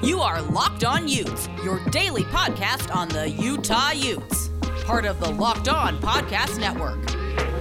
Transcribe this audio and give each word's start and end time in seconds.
You 0.00 0.20
are 0.20 0.40
Locked 0.40 0.84
On 0.84 1.08
Utes, 1.08 1.48
your 1.64 1.84
daily 1.86 2.22
podcast 2.22 2.94
on 2.94 3.08
the 3.08 3.28
Utah 3.28 3.90
Utes, 3.90 4.48
part 4.84 5.04
of 5.04 5.18
the 5.18 5.28
Locked 5.28 5.68
On 5.68 6.00
Podcast 6.00 6.60
Network. 6.60 7.00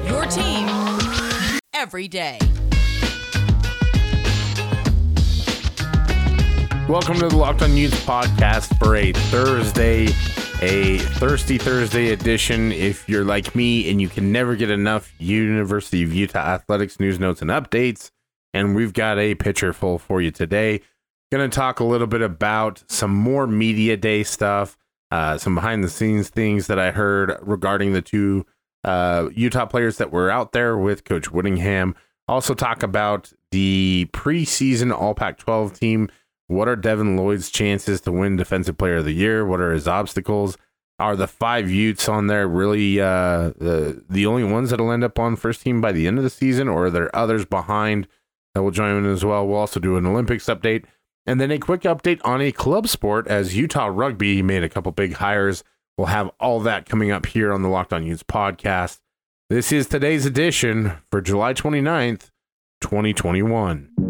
Your 0.08 0.24
team 0.28 0.68
every 1.74 2.08
day. 2.08 2.38
Welcome 6.88 7.16
to 7.16 7.28
the 7.28 7.36
Locked 7.36 7.64
On 7.64 7.76
Utes 7.76 8.06
podcast 8.06 8.78
for 8.78 8.96
a 8.96 9.14
Thursday, 9.14 10.04
a 10.62 11.00
Thirsty 11.00 11.58
Thursday 11.58 12.12
edition. 12.12 12.72
If 12.72 13.10
you're 13.10 13.26
like 13.26 13.56
me 13.56 13.90
and 13.90 14.00
you 14.00 14.10
can 14.10 14.32
never 14.32 14.56
get 14.56 14.70
enough 14.70 15.12
University 15.18 16.04
of 16.04 16.14
Utah 16.14 16.38
athletics 16.38 17.00
news, 17.00 17.20
notes, 17.20 17.42
and 17.42 17.50
updates, 17.50 18.12
and 18.54 18.76
we've 18.76 18.94
got 18.94 19.18
a 19.18 19.34
pitcher 19.34 19.74
full 19.74 19.98
for 19.98 20.22
you 20.22 20.30
today. 20.30 20.82
Going 21.30 21.50
to 21.50 21.54
talk 21.54 21.82
a 21.82 21.84
little 21.84 22.08
bit 22.08 22.22
about 22.22 22.84
some 22.88 23.14
more 23.14 23.48
media 23.48 23.98
day 23.98 24.24
stuff, 24.24 24.78
uh, 25.12 25.38
some 25.38 25.56
behind 25.56 25.84
the 25.84 25.90
scenes 25.90 26.30
things 26.30 26.68
that 26.68 26.80
I 26.80 26.92
heard 26.92 27.38
regarding 27.42 27.92
the 27.92 28.02
two 28.02 28.46
uh, 28.86 29.28
Utah 29.36 29.66
players 29.66 29.98
that 29.98 30.12
were 30.12 30.30
out 30.32 30.54
there 30.54 30.78
with 30.78 31.04
Coach 31.04 31.30
Whittingham. 31.30 31.96
Also, 32.30 32.54
talk 32.54 32.82
about 32.82 33.34
the 33.52 34.08
preseason 34.14 34.98
All 34.98 35.14
Pac 35.14 35.38
12 35.38 35.78
team. 35.78 36.10
What 36.48 36.70
are 36.70 36.78
Devin 36.78 37.18
Lloyd's 37.18 37.50
chances 37.50 38.00
to 38.02 38.12
win 38.12 38.38
Defensive 38.38 38.78
Player 38.78 38.98
of 38.98 39.06
the 39.06 39.12
Year? 39.12 39.46
What 39.46 39.60
are 39.60 39.74
his 39.74 39.88
obstacles? 39.88 40.58
Are 41.00 41.18
the 41.18 41.28
five 41.28 41.70
Utes 41.70 42.08
on 42.08 42.28
there 42.28 42.48
really 42.48 43.00
uh, 43.02 43.52
the 43.58 44.04
the 44.10 44.26
only 44.26 44.46
ones 44.46 44.70
that'll 44.70 44.92
end 44.92 45.04
up 45.04 45.20
on 45.20 45.36
first 45.36 45.62
team 45.62 45.80
by 45.80 45.92
the 45.92 46.08
end 46.08 46.18
of 46.18 46.24
the 46.24 46.30
season, 46.30 46.68
or 46.70 46.86
are 46.86 46.90
there 46.90 47.16
others 47.16 47.46
behind 47.46 48.08
that 48.54 48.64
will 48.64 48.72
join 48.72 48.98
in 48.98 49.06
as 49.06 49.24
well? 49.24 49.46
We'll 49.46 49.60
also 49.60 49.80
do 49.80 49.98
an 49.98 50.06
Olympics 50.06 50.46
update. 50.46 50.86
And 51.28 51.42
then 51.42 51.52
a 51.52 51.60
quick 51.60 51.82
update 51.82 52.22
on 52.24 52.42
a 52.42 52.54
club 52.54 52.88
sport 52.88 53.28
as 53.28 53.58
Utah 53.58 53.88
Rugby 53.88 54.42
made 54.42 54.64
a 54.64 54.70
couple 54.70 54.94
big 54.94 55.16
hires. 55.16 55.62
We'll 55.98 56.08
have 56.08 56.32
all 56.40 56.62
that 56.62 56.86
coming 56.86 57.12
up 57.12 57.26
here 57.26 57.52
on 57.52 57.64
the 57.64 57.68
Locked 57.68 57.92
On 57.92 58.06
Utes 58.06 58.24
podcast. 58.24 59.00
This 59.50 59.74
is 59.74 59.88
today's 59.88 60.26
edition 60.26 60.94
for 61.12 61.20
July 61.20 61.54
29th, 61.54 62.30
2021. 62.82 64.07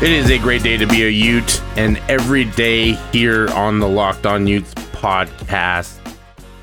It 0.00 0.12
is 0.12 0.30
a 0.30 0.38
great 0.38 0.62
day 0.62 0.76
to 0.76 0.86
be 0.86 1.02
a 1.02 1.08
Ute, 1.08 1.60
and 1.74 1.96
every 2.08 2.44
day 2.44 2.92
here 3.10 3.48
on 3.48 3.80
the 3.80 3.88
Locked 3.88 4.26
On 4.26 4.46
Utes 4.46 4.72
podcast 4.74 5.98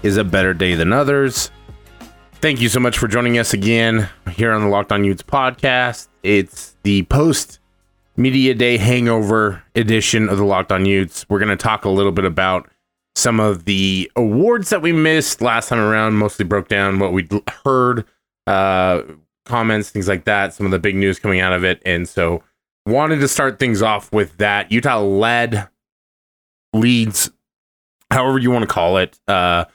is 0.04 0.16
a 0.16 0.24
better 0.24 0.54
day 0.54 0.74
than 0.76 0.94
others. 0.94 1.52
Thank 2.36 2.62
you 2.62 2.70
so 2.70 2.80
much 2.80 2.98
for 2.98 3.10
joining 3.10 3.38
us 3.38 3.54
again 3.54 4.08
here 4.32 4.54
on 4.54 4.62
the 4.62 4.70
Locked 4.70 4.94
On 4.94 5.04
Utes 5.04 5.22
podcast. 5.22 6.08
It's 6.24 6.78
the 6.84 7.04
post 7.04 7.60
media 8.16 8.54
day 8.54 8.78
hangover 8.78 9.62
edition 9.76 10.30
of 10.30 10.38
the 10.38 10.46
Locked 10.46 10.72
On 10.72 10.86
Utes. 10.86 11.28
We're 11.28 11.40
going 11.40 11.50
to 11.50 11.58
talk 11.58 11.84
a 11.84 11.90
little 11.90 12.14
bit 12.14 12.24
about 12.24 12.70
some 13.16 13.42
of 13.42 13.66
the 13.66 14.10
awards 14.16 14.70
that 14.70 14.82
we 14.82 14.94
missed 14.94 15.42
last 15.42 15.68
time 15.68 15.80
around, 15.80 16.14
mostly 16.14 16.46
broke 16.46 16.70
down 16.70 17.00
what 17.00 17.12
we 17.12 17.28
heard, 17.66 18.06
uh, 18.48 19.02
comments, 19.44 19.90
things 19.90 20.08
like 20.08 20.24
that, 20.24 20.54
some 20.54 20.66
of 20.66 20.72
the 20.72 20.80
big 20.80 20.96
news 20.96 21.20
coming 21.20 21.42
out 21.42 21.52
of 21.52 21.66
it. 21.66 21.82
And 21.86 22.08
so, 22.08 22.42
wanted 22.86 23.20
to 23.20 23.28
start 23.28 23.60
things 23.60 23.82
off 23.82 24.12
with 24.12 24.38
that. 24.38 24.72
Utah 24.72 25.02
led, 25.02 25.68
leads, 26.74 27.32
however 28.12 28.38
you 28.40 28.52
want 28.52 28.64
to 28.64 28.68
call 28.68 28.98
it, 28.98 29.20
uh, 29.28 29.66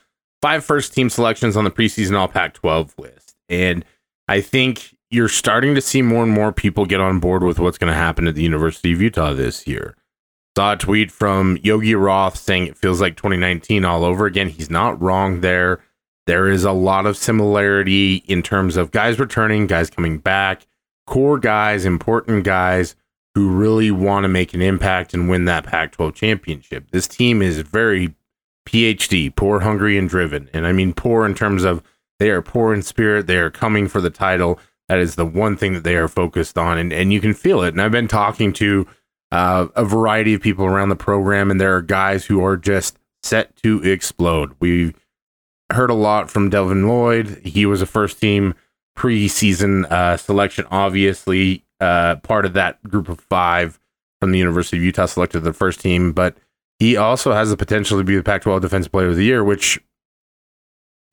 five 0.41 0.64
first 0.64 0.94
team 0.94 1.10
selections 1.10 1.56
on 1.56 1.65
the 1.65 1.71
preseason 1.71 2.16
All 2.16 2.28
Pac 2.28 2.54
12 2.54 2.94
list. 2.98 3.37
And 3.48 3.84
I 4.28 4.41
think 4.41 4.97
you're 5.10 5.28
starting 5.28 5.75
to 5.75 5.81
see 5.81 6.03
more 6.03 6.22
and 6.22 6.32
more 6.32 6.53
people 6.53 6.87
get 6.87 7.00
on 7.00 7.19
board 7.19 7.43
with 7.43 7.59
what's 7.59 7.78
going 7.78 7.93
to 7.93 7.98
happen 7.98 8.28
at 8.28 8.37
the 8.37 8.43
University 8.43 8.93
of 8.93 9.03
Utah 9.03 9.32
this 9.32 9.66
year. 9.66 9.97
Saw 10.56 10.75
a 10.75 10.77
tweet 10.77 11.10
from 11.10 11.59
Yogi 11.62 11.94
Roth 11.94 12.37
saying 12.37 12.66
it 12.66 12.77
feels 12.77 13.00
like 13.00 13.16
2019 13.16 13.84
all 13.84 14.04
over 14.04 14.27
again. 14.27 14.48
He's 14.48 14.71
not 14.71 15.00
wrong 15.00 15.41
there. 15.41 15.81
There 16.27 16.48
is 16.48 16.65
a 16.65 16.72
lot 16.72 17.06
of 17.06 17.16
similarity 17.16 18.16
in 18.28 18.42
terms 18.42 18.77
of 18.77 18.92
guys 18.92 19.19
returning, 19.19 19.66
guys 19.66 19.91
coming 19.91 20.19
back, 20.19 20.66
core 21.06 21.38
guys, 21.38 21.84
important 21.84 22.44
guys 22.44 22.94
who 23.34 23.50
really 23.50 23.91
want 23.91 24.24
to 24.24 24.28
make 24.28 24.54
an 24.54 24.62
impact 24.62 25.14
and 25.14 25.28
win 25.28 25.44
that 25.44 25.64
Pac 25.64 25.92
12 25.92 26.14
championship. 26.14 26.91
This 26.91 27.06
team 27.06 27.42
is 27.42 27.58
very 27.60 28.14
PhD, 28.66 29.34
poor, 29.34 29.60
hungry, 29.60 29.96
and 29.96 30.08
driven. 30.08 30.48
And 30.52 30.66
I 30.66 30.72
mean 30.72 30.92
poor 30.92 31.24
in 31.26 31.34
terms 31.34 31.64
of 31.64 31.82
they 32.18 32.30
are 32.30 32.42
poor 32.42 32.74
in 32.74 32.82
spirit. 32.82 33.26
They 33.26 33.38
are 33.38 33.50
coming 33.50 33.88
for 33.88 34.00
the 34.00 34.10
title. 34.10 34.58
That 34.88 34.98
is 34.98 35.14
the 35.14 35.24
one 35.24 35.56
thing 35.56 35.74
that 35.74 35.84
they 35.84 35.96
are 35.96 36.08
focused 36.08 36.58
on. 36.58 36.76
And, 36.76 36.92
and 36.92 37.12
you 37.12 37.20
can 37.20 37.34
feel 37.34 37.62
it. 37.62 37.68
And 37.68 37.80
I've 37.80 37.92
been 37.92 38.08
talking 38.08 38.52
to 38.54 38.86
uh, 39.30 39.68
a 39.76 39.84
variety 39.84 40.34
of 40.34 40.42
people 40.42 40.64
around 40.64 40.88
the 40.88 40.97
program, 40.97 41.50
and 41.50 41.60
there 41.60 41.74
are 41.76 41.82
guys 41.82 42.26
who 42.26 42.44
are 42.44 42.56
just 42.56 42.98
set 43.22 43.54
to 43.62 43.80
explode. 43.84 44.54
We 44.58 44.94
heard 45.72 45.91
a 45.91 45.94
lot 45.94 46.30
from 46.30 46.50
Devin 46.50 46.88
Lloyd. 46.88 47.41
He 47.44 47.64
was 47.64 47.80
a 47.80 47.86
first 47.86 48.20
team 48.20 48.54
preseason 48.98 49.91
uh, 49.91 50.16
selection, 50.16 50.66
obviously 50.70 51.64
uh, 51.80 52.16
part 52.16 52.44
of 52.44 52.52
that 52.54 52.82
group 52.84 53.08
of 53.08 53.20
five 53.20 53.80
from 54.20 54.32
the 54.32 54.38
University 54.38 54.76
of 54.76 54.82
Utah 54.82 55.06
selected 55.06 55.41
the 55.41 55.52
first 55.52 55.80
team, 55.80 56.12
but 56.12 56.36
he 56.78 56.96
also 56.96 57.32
has 57.32 57.50
the 57.50 57.56
potential 57.56 57.98
to 57.98 58.04
be 58.04 58.16
the 58.16 58.22
Pac-12 58.22 58.60
Defensive 58.60 58.92
Player 58.92 59.08
of 59.08 59.16
the 59.16 59.24
Year, 59.24 59.44
which, 59.44 59.78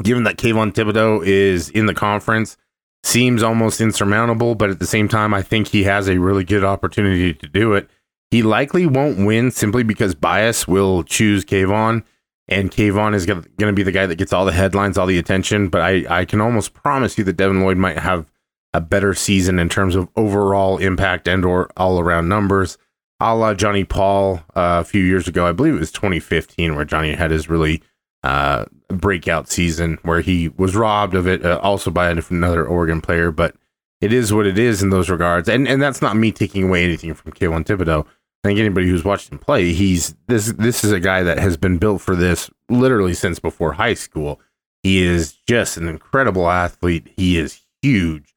given 0.03 0.23
that 0.23 0.37
Kayvon 0.37 0.73
Thibodeaux 0.73 1.25
is 1.25 1.69
in 1.69 1.85
the 1.85 1.93
conference, 1.93 2.57
seems 3.03 3.43
almost 3.43 3.81
insurmountable. 3.81 4.55
But 4.55 4.69
at 4.69 4.79
the 4.79 4.87
same 4.87 5.07
time, 5.07 5.33
I 5.33 5.41
think 5.41 5.67
he 5.67 5.83
has 5.83 6.07
a 6.07 6.19
really 6.19 6.43
good 6.43 6.63
opportunity 6.63 7.33
to 7.33 7.47
do 7.47 7.73
it. 7.73 7.89
He 8.31 8.43
likely 8.43 8.85
won't 8.85 9.25
win 9.25 9.51
simply 9.51 9.83
because 9.83 10.15
bias 10.15 10.67
will 10.67 11.03
choose 11.03 11.45
Kayvon, 11.45 12.03
and 12.49 12.71
Kayvon 12.71 13.13
is 13.13 13.25
going 13.25 13.43
to 13.57 13.73
be 13.73 13.83
the 13.83 13.91
guy 13.91 14.05
that 14.05 14.15
gets 14.17 14.33
all 14.33 14.45
the 14.45 14.51
headlines, 14.51 14.97
all 14.97 15.05
the 15.05 15.17
attention. 15.17 15.69
But 15.69 15.81
I, 15.81 16.05
I 16.09 16.25
can 16.25 16.41
almost 16.41 16.73
promise 16.73 17.17
you 17.17 17.23
that 17.25 17.37
Devin 17.37 17.61
Lloyd 17.61 17.77
might 17.77 17.99
have 17.99 18.29
a 18.77 18.81
better 18.81 19.15
season 19.15 19.57
in 19.57 19.69
terms 19.69 19.95
of 19.95 20.07
overall 20.15 20.77
impact 20.77 21.27
and 21.27 21.43
or 21.43 21.69
all 21.75 21.99
around 21.99 22.29
numbers. 22.29 22.77
A 23.19 23.35
la 23.35 23.55
Johnny 23.55 23.83
Paul 23.83 24.35
uh, 24.55 24.79
a 24.81 24.83
few 24.83 25.03
years 25.03 25.27
ago, 25.27 25.47
I 25.47 25.51
believe 25.51 25.73
it 25.73 25.79
was 25.79 25.91
2015, 25.91 26.75
where 26.75 26.85
Johnny 26.85 27.13
had 27.13 27.31
his 27.31 27.49
really 27.49 27.81
uh, 28.23 28.65
breakout 28.89 29.49
season 29.49 29.97
where 30.03 30.21
he 30.21 30.49
was 30.49 30.75
robbed 30.75 31.15
of 31.15 31.27
it 31.27 31.43
uh, 31.43 31.59
also 31.63 31.89
by 31.89 32.11
another 32.11 32.65
Oregon 32.65 33.01
player. 33.01 33.31
But 33.31 33.55
it 33.99 34.13
is 34.13 34.31
what 34.31 34.45
it 34.45 34.59
is 34.59 34.83
in 34.83 34.91
those 34.91 35.09
regards, 35.09 35.49
and 35.49 35.67
and 35.67 35.81
that's 35.81 36.01
not 36.01 36.15
me 36.15 36.31
taking 36.31 36.65
away 36.65 36.83
anything 36.83 37.15
from 37.15 37.31
Kayvon 37.31 37.65
Thibodeaux. 37.65 38.05
I 38.05 38.49
think 38.49 38.59
anybody 38.59 38.87
who's 38.87 39.03
watched 39.03 39.31
him 39.31 39.39
play, 39.39 39.73
he's 39.73 40.15
this 40.27 40.51
this 40.53 40.83
is 40.83 40.91
a 40.91 40.99
guy 40.99 41.23
that 41.23 41.39
has 41.39 41.57
been 41.57 41.79
built 41.79 42.01
for 42.01 42.15
this 42.15 42.51
literally 42.69 43.15
since 43.15 43.39
before 43.39 43.73
high 43.73 43.95
school. 43.95 44.39
He 44.83 45.01
is 45.01 45.33
just 45.47 45.75
an 45.77 45.87
incredible 45.87 46.47
athlete. 46.47 47.07
He 47.17 47.39
is 47.39 47.61
huge. 47.81 48.35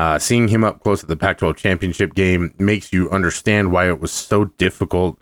Uh, 0.00 0.18
seeing 0.18 0.48
him 0.48 0.64
up 0.64 0.82
close 0.82 1.02
at 1.02 1.10
the 1.10 1.16
Pac 1.16 1.36
12 1.36 1.58
championship 1.58 2.14
game 2.14 2.54
makes 2.58 2.90
you 2.90 3.10
understand 3.10 3.70
why 3.70 3.86
it 3.86 4.00
was 4.00 4.10
so 4.10 4.46
difficult 4.46 5.18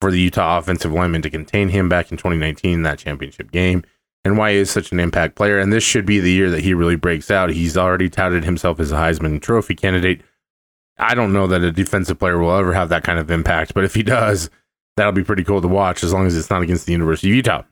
for 0.00 0.12
the 0.12 0.20
Utah 0.20 0.58
offensive 0.58 0.92
lineman 0.92 1.22
to 1.22 1.28
contain 1.28 1.70
him 1.70 1.88
back 1.88 2.12
in 2.12 2.16
2019, 2.16 2.82
that 2.82 3.00
championship 3.00 3.50
game, 3.50 3.82
and 4.24 4.38
why 4.38 4.52
he 4.52 4.58
is 4.58 4.70
such 4.70 4.92
an 4.92 5.00
impact 5.00 5.34
player. 5.34 5.58
And 5.58 5.72
this 5.72 5.82
should 5.82 6.06
be 6.06 6.20
the 6.20 6.30
year 6.30 6.50
that 6.50 6.62
he 6.62 6.72
really 6.72 6.94
breaks 6.94 7.32
out. 7.32 7.50
He's 7.50 7.76
already 7.76 8.08
touted 8.08 8.44
himself 8.44 8.78
as 8.78 8.92
a 8.92 8.94
Heisman 8.94 9.42
Trophy 9.42 9.74
candidate. 9.74 10.22
I 10.98 11.16
don't 11.16 11.32
know 11.32 11.48
that 11.48 11.64
a 11.64 11.72
defensive 11.72 12.20
player 12.20 12.38
will 12.38 12.54
ever 12.54 12.74
have 12.74 12.90
that 12.90 13.02
kind 13.02 13.18
of 13.18 13.28
impact, 13.28 13.74
but 13.74 13.82
if 13.82 13.92
he 13.92 14.04
does, 14.04 14.50
that'll 14.96 15.10
be 15.10 15.24
pretty 15.24 15.42
cool 15.42 15.60
to 15.60 15.66
watch 15.66 16.04
as 16.04 16.12
long 16.12 16.28
as 16.28 16.36
it's 16.36 16.48
not 16.48 16.62
against 16.62 16.86
the 16.86 16.92
University 16.92 17.30
of 17.30 17.34
Utah. 17.34 17.62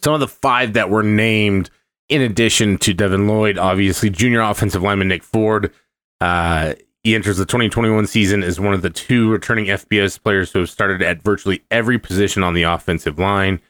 Some 0.00 0.14
of 0.14 0.20
the 0.20 0.28
five 0.28 0.74
that 0.74 0.90
were 0.90 1.02
named 1.02 1.70
in 2.08 2.22
addition 2.22 2.78
to 2.78 2.94
Devin 2.94 3.26
Lloyd, 3.26 3.58
obviously, 3.58 4.10
junior 4.10 4.40
offensive 4.40 4.82
lineman 4.82 5.08
Nick 5.08 5.22
Ford. 5.22 5.72
Uh, 6.20 6.74
he 7.02 7.14
enters 7.14 7.36
the 7.36 7.44
2021 7.44 8.06
season 8.06 8.42
as 8.42 8.58
one 8.58 8.74
of 8.74 8.82
the 8.82 8.90
two 8.90 9.30
returning 9.30 9.66
FBS 9.66 10.22
players 10.22 10.50
who 10.50 10.60
have 10.60 10.70
started 10.70 11.02
at 11.02 11.22
virtually 11.22 11.62
every 11.70 11.98
position 11.98 12.42
on 12.42 12.54
the 12.54 12.62
offensive 12.62 13.18
line. 13.18 13.60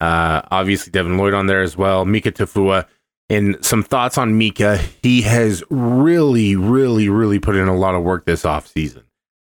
Uh, 0.00 0.42
obviously, 0.50 0.90
Devin 0.90 1.18
Lloyd 1.18 1.34
on 1.34 1.46
there 1.46 1.62
as 1.62 1.76
well. 1.76 2.04
Mika 2.04 2.30
Tafua. 2.30 2.86
And 3.30 3.56
some 3.64 3.82
thoughts 3.82 4.18
on 4.18 4.36
Mika. 4.36 4.76
He 5.02 5.22
has 5.22 5.64
really, 5.70 6.56
really, 6.56 7.08
really 7.08 7.38
put 7.38 7.56
in 7.56 7.68
a 7.68 7.76
lot 7.76 7.94
of 7.94 8.02
work 8.02 8.26
this 8.26 8.42
offseason. 8.42 9.02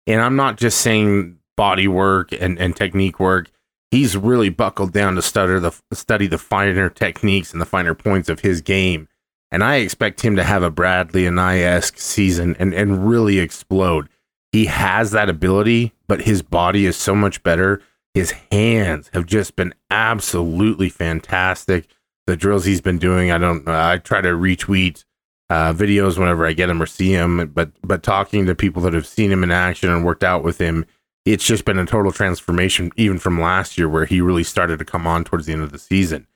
And 0.08 0.22
I'm 0.22 0.36
not 0.36 0.58
just 0.58 0.80
saying 0.80 1.38
body 1.58 1.88
work 1.88 2.32
and, 2.32 2.58
and 2.58 2.76
technique 2.76 3.20
work 3.20 3.50
he's 3.96 4.18
really 4.18 4.50
buckled 4.50 4.92
down 4.92 5.16
to 5.16 5.22
study 5.22 5.58
the 5.58 5.72
study 5.94 6.28
the 6.28 6.38
finer 6.38 6.90
techniques 6.90 7.54
and 7.54 7.62
the 7.62 7.66
finer 7.66 7.96
points 7.96 8.28
of 8.28 8.42
his 8.42 8.60
game. 8.60 9.08
And 9.52 9.64
I 9.64 9.78
expect 9.78 10.20
him 10.20 10.36
to 10.36 10.44
have 10.44 10.64
a 10.64 10.72
Bradlee 10.72 11.30
Anae 11.30 11.62
esque 11.62 11.98
season 11.98 12.58
and, 12.60 12.74
and 12.74 13.08
really 13.08 13.40
explode. 13.40 14.10
he 14.52 14.66
has 14.66 15.12
that 15.12 15.30
ability, 15.30 15.94
but 16.08 16.24
his 16.24 16.42
body 16.42 16.86
is 16.86 16.98
so 16.98 17.16
much 17.16 17.42
better. 17.42 17.82
His 18.14 18.32
hands 18.52 19.10
have 19.14 19.26
just 19.26 19.56
been 19.56 19.74
absolutely 19.90 20.90
fantastic. 20.90 21.88
The 22.28 22.36
drills 22.36 22.66
he's 22.66 22.82
been 22.82 22.98
doing, 22.98 23.32
I 23.32 23.38
don't 23.38 23.66
I 23.68 23.98
try 24.00 24.20
to 24.20 24.30
retweet 24.30 25.06
uh, 25.50 25.72
videos 25.74 26.18
whenever 26.18 26.46
I 26.46 26.54
get 26.54 26.70
him 26.70 26.82
or 26.82 26.86
see 26.86 27.12
him, 27.12 27.52
but 27.54 27.72
but 27.82 28.04
talking 28.04 28.46
to 28.46 28.56
people 28.56 28.82
that 28.82 28.94
have 28.94 29.08
seen 29.08 29.32
him 29.32 29.44
in 29.44 29.52
action 29.52 29.90
and 29.90 30.04
worked 30.04 30.24
out 30.24 30.44
with 30.44 30.58
him, 30.58 30.86
it's 31.26 31.46
just 31.46 31.66
been 31.66 31.80
a 31.80 31.86
total 31.86 32.12
transformation, 32.12 32.92
even 32.96 33.18
from 33.18 33.42
last 33.42 33.78
year 33.78 33.90
where 33.90 34.06
he 34.06 34.22
really 34.22 34.44
started 34.44 34.80
to 34.80 34.86
come 34.86 35.08
on 35.08 35.24
towards 35.24 35.48
the 35.48 35.54
end 35.54 35.64
of 35.64 35.72
the 35.72 35.80
season. 35.80 36.28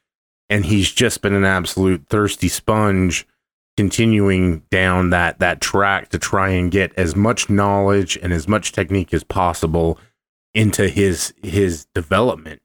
And 0.49 0.65
he's 0.65 0.91
just 0.91 1.21
been 1.21 1.33
an 1.33 1.45
absolute 1.45 2.07
thirsty 2.07 2.47
sponge 2.47 3.27
continuing 3.77 4.59
down 4.71 5.11
that 5.11 5.39
that 5.39 5.61
track 5.61 6.09
to 6.09 6.19
try 6.19 6.49
and 6.49 6.69
get 6.69 6.91
as 6.97 7.15
much 7.15 7.49
knowledge 7.49 8.17
and 8.21 8.33
as 8.33 8.45
much 8.45 8.73
technique 8.73 9.13
as 9.13 9.23
possible 9.23 9.97
into 10.53 10.89
his 10.89 11.33
his 11.43 11.85
development. 11.93 12.61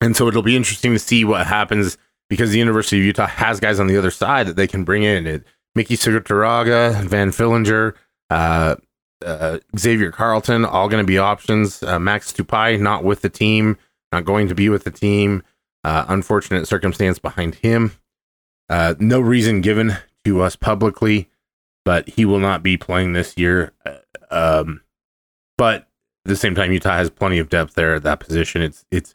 And 0.00 0.14
so 0.14 0.28
it'll 0.28 0.42
be 0.42 0.56
interesting 0.56 0.92
to 0.92 0.98
see 0.98 1.24
what 1.24 1.46
happens 1.46 1.96
because 2.28 2.50
the 2.50 2.58
University 2.58 2.98
of 2.98 3.04
Utah 3.04 3.26
has 3.26 3.60
guys 3.60 3.80
on 3.80 3.86
the 3.86 3.96
other 3.96 4.10
side 4.10 4.48
that 4.48 4.56
they 4.56 4.66
can 4.66 4.84
bring 4.84 5.02
in. 5.02 5.26
It, 5.26 5.44
Miki 5.74 5.96
Suguturaga, 5.96 7.02
Van 7.04 7.30
Fillinger, 7.30 7.94
uh, 8.30 8.76
uh, 9.24 9.58
Xavier 9.78 10.10
Carlton, 10.10 10.64
all 10.64 10.88
going 10.88 11.02
to 11.02 11.06
be 11.06 11.18
options. 11.18 11.82
Uh, 11.82 11.98
Max 11.98 12.32
Tupai 12.32 12.80
not 12.80 13.04
with 13.04 13.22
the 13.22 13.28
team, 13.28 13.78
not 14.12 14.24
going 14.24 14.48
to 14.48 14.54
be 14.54 14.68
with 14.68 14.84
the 14.84 14.90
team. 14.90 15.42
Uh, 15.84 16.04
unfortunate 16.08 16.66
circumstance 16.66 17.18
behind 17.18 17.56
him. 17.56 17.92
Uh, 18.68 18.94
no 18.98 19.20
reason 19.20 19.60
given 19.60 19.96
to 20.24 20.42
us 20.42 20.56
publicly, 20.56 21.30
but 21.84 22.08
he 22.08 22.24
will 22.24 22.40
not 22.40 22.62
be 22.62 22.76
playing 22.76 23.12
this 23.12 23.36
year. 23.38 23.72
Uh, 23.84 23.98
um, 24.30 24.82
but 25.56 25.82
at 25.82 25.88
the 26.28 26.36
same 26.36 26.54
time, 26.54 26.72
Utah 26.72 26.96
has 26.96 27.08
plenty 27.08 27.38
of 27.38 27.48
depth 27.48 27.74
there 27.74 27.94
at 27.94 28.02
that 28.02 28.18
position. 28.18 28.62
It's 28.62 28.84
it's 28.90 29.14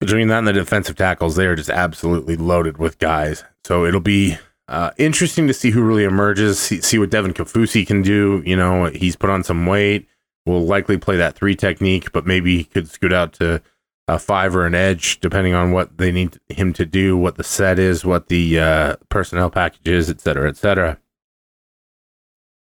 between 0.00 0.28
that 0.28 0.38
and 0.38 0.48
the 0.48 0.52
defensive 0.52 0.96
tackles, 0.96 1.36
they 1.36 1.46
are 1.46 1.56
just 1.56 1.70
absolutely 1.70 2.36
loaded 2.36 2.78
with 2.78 2.98
guys. 2.98 3.44
So 3.64 3.84
it'll 3.84 4.00
be 4.00 4.38
uh, 4.68 4.90
interesting 4.98 5.46
to 5.46 5.54
see 5.54 5.70
who 5.70 5.82
really 5.82 6.04
emerges. 6.04 6.58
See, 6.58 6.80
see 6.80 6.98
what 6.98 7.10
Devin 7.10 7.32
Kaufusi 7.32 7.86
can 7.86 8.02
do. 8.02 8.42
You 8.44 8.56
know, 8.56 8.86
he's 8.86 9.16
put 9.16 9.30
on 9.30 9.42
some 9.42 9.66
weight. 9.66 10.06
Will 10.46 10.64
likely 10.64 10.96
play 10.96 11.16
that 11.16 11.34
three 11.34 11.54
technique, 11.54 12.12
but 12.12 12.26
maybe 12.26 12.56
he 12.56 12.64
could 12.64 12.88
scoot 12.88 13.12
out 13.12 13.34
to 13.34 13.60
a 14.06 14.18
five 14.18 14.56
or 14.56 14.64
an 14.64 14.74
edge, 14.74 15.20
depending 15.20 15.52
on 15.52 15.72
what 15.72 15.98
they 15.98 16.10
need 16.10 16.38
him 16.48 16.72
to 16.72 16.86
do, 16.86 17.16
what 17.18 17.36
the 17.36 17.44
set 17.44 17.78
is, 17.78 18.04
what 18.04 18.28
the 18.28 18.58
uh, 18.58 18.96
personnel 19.10 19.50
package 19.50 19.86
is, 19.86 20.08
et 20.08 20.20
cetera, 20.20 20.48
et 20.48 20.56
cetera. 20.56 20.98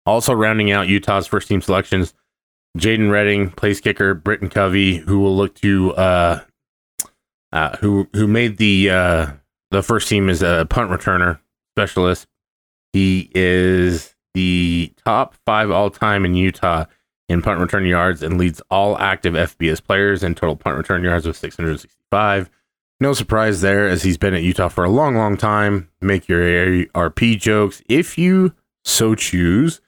Also, 0.06 0.34
rounding 0.34 0.72
out 0.72 0.90
Utah's 0.90 1.28
first 1.28 1.48
team 1.48 1.62
selections, 1.62 2.14
Jadon 2.78 3.12
Redding, 3.12 3.52
place 3.52 3.80
kicker, 3.80 4.14
Britton 4.14 4.50
Covey, 4.50 4.98
who 4.98 5.20
will 5.20 5.38
look 5.38 5.56
to 5.56 5.94
uh, 5.94 6.42
uh, 7.54 7.78
who 7.78 8.10
who 8.14 8.28
made 8.28 8.58
the 8.58 8.90
uh, 8.90 9.28
the 9.70 9.84
first 9.84 10.10
team 10.10 10.30
as 10.30 10.42
a 10.42 10.66
punt 10.70 10.90
returner 10.90 11.40
specialist. 11.76 12.28
He 12.94 13.32
is 13.34 14.16
the 14.34 14.94
top 15.06 15.36
five 15.46 15.72
all 15.72 15.90
time 15.90 16.26
in 16.26 16.36
Utah 16.36 16.86
in 17.30 17.42
punt 17.42 17.60
return 17.60 17.86
yards 17.86 18.22
and 18.22 18.38
leads 18.38 18.62
all 18.70 18.98
active 18.98 19.34
FBS 19.34 19.84
players 19.84 20.24
in 20.24 20.36
total 20.36 20.56
punt 20.56 20.78
return 20.78 21.04
yards 21.04 21.26
with 21.26 21.38
665. 21.38 22.50
No 23.00 23.14
surprise 23.14 23.62
there, 23.62 23.88
as 23.88 24.04
he's 24.04 24.18
been 24.18 24.34
at 24.34 24.44
Utah 24.44 24.68
for 24.68 24.84
a 24.84 24.90
long, 24.90 25.16
long 25.16 25.36
time. 25.36 25.90
Make 26.02 26.28
your 26.28 26.42
RP 26.42 27.40
jokes 27.40 27.82
if 27.90 28.18
you 28.18 28.54
so 28.84 29.16
choose. 29.16 29.82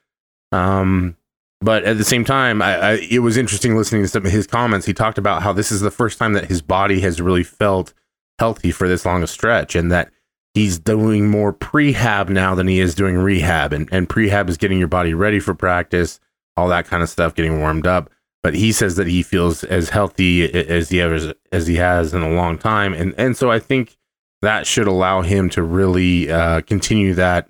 Um, 0.52 1.16
but 1.62 1.84
at 1.84 1.98
the 1.98 2.04
same 2.04 2.26
time, 2.26 2.62
I, 2.62 2.76
I, 2.76 2.92
it 3.10 3.20
was 3.20 3.38
interesting 3.38 3.78
listening 3.78 4.02
to 4.02 4.08
some 4.08 4.26
of 4.26 4.32
his 4.32 4.48
comments. 4.48 4.86
He 4.86 4.94
talked 4.94 5.18
about 5.18 5.44
how 5.44 5.54
this 5.54 5.72
is 5.72 5.82
the 5.82 5.92
first 5.92 6.18
time 6.18 6.34
that 6.34 6.46
his 6.46 6.62
body 6.62 7.02
has 7.02 7.22
really 7.22 7.44
felt 7.44 7.94
healthy 8.40 8.72
for 8.72 8.88
this 8.88 9.06
long 9.06 9.22
a 9.22 9.28
stretch, 9.28 9.76
and 9.76 9.92
that 9.92 10.12
he's 10.54 10.80
doing 10.80 11.30
more 11.30 11.54
prehab 11.54 12.30
now 12.30 12.56
than 12.56 12.68
he 12.68 12.80
is 12.80 12.96
doing 12.96 13.18
rehab. 13.18 13.74
And, 13.74 13.90
and 13.92 14.08
prehab 14.08 14.50
is 14.50 14.58
getting 14.58 14.80
your 14.80 14.88
body 14.88 15.14
ready 15.14 15.40
for 15.40 15.54
practice 15.54 16.20
all 16.56 16.68
that 16.70 16.86
kind 16.86 17.04
of 17.04 17.10
stuff, 17.10 17.36
getting 17.36 17.60
warmed 17.60 17.88
up. 17.88 18.10
But 18.42 18.56
he 18.56 18.72
says 18.72 18.96
that 18.98 19.08
he 19.08 19.24
feels 19.24 19.64
as 19.64 19.90
healthy 19.90 20.54
as 20.54 20.90
he 20.90 21.00
ever 21.00 21.34
as 21.52 21.68
he 21.68 21.76
has 21.76 22.14
in 22.14 22.22
a 22.22 22.34
long 22.34 22.58
time, 22.58 22.94
and 22.94 23.16
and 23.18 23.38
so 23.38 23.50
I 23.50 23.60
think 23.60 23.98
that 24.42 24.68
should 24.68 24.88
allow 24.88 25.22
him 25.22 25.50
to 25.52 25.64
really 25.64 26.30
uh, 26.30 26.60
continue 26.62 27.14
that 27.14 27.48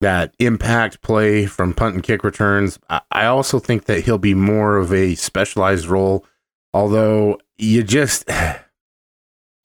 that 0.00 0.34
impact 0.40 1.00
play 1.00 1.46
from 1.46 1.72
punt 1.72 1.94
and 1.94 2.02
kick 2.02 2.24
returns. 2.24 2.80
I 2.90 3.26
also 3.26 3.60
think 3.60 3.84
that 3.84 4.04
he'll 4.04 4.18
be 4.18 4.34
more 4.34 4.78
of 4.78 4.92
a 4.92 5.14
specialized 5.14 5.86
role, 5.86 6.24
although 6.74 7.38
you 7.56 7.82
just. 7.84 8.28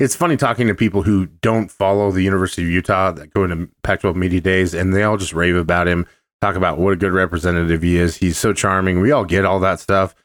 It's 0.01 0.15
funny 0.15 0.36
talking 0.36 0.65
to 0.65 0.74
people 0.74 1.03
who 1.03 1.27
don't 1.27 1.69
follow 1.69 2.09
the 2.09 2.24
University 2.24 2.63
of 2.63 2.71
Utah 2.71 3.12
that 3.12 3.36
go 3.36 3.44
into 3.44 3.69
Pac 3.83 4.00
12 4.00 4.15
media 4.15 4.42
days 4.42 4.74
and 4.74 4.92
they 4.92 5.03
all 5.03 5.15
just 5.15 5.31
rave 5.31 5.56
about 5.56 5.88
him 5.88 6.07
talk 6.42 6.56
about 6.56 6.80
what 6.80 6.94
a 6.94 6.95
good 6.95 7.13
representative 7.13 7.83
he 7.83 7.98
is. 7.98 8.18
He's 8.18 8.36
so 8.36 8.51
charming. 8.51 9.00
We 9.00 9.12
all 9.12 9.25
get 9.25 9.45
all 9.45 9.59
that 9.59 9.80
stuff, 9.80 10.15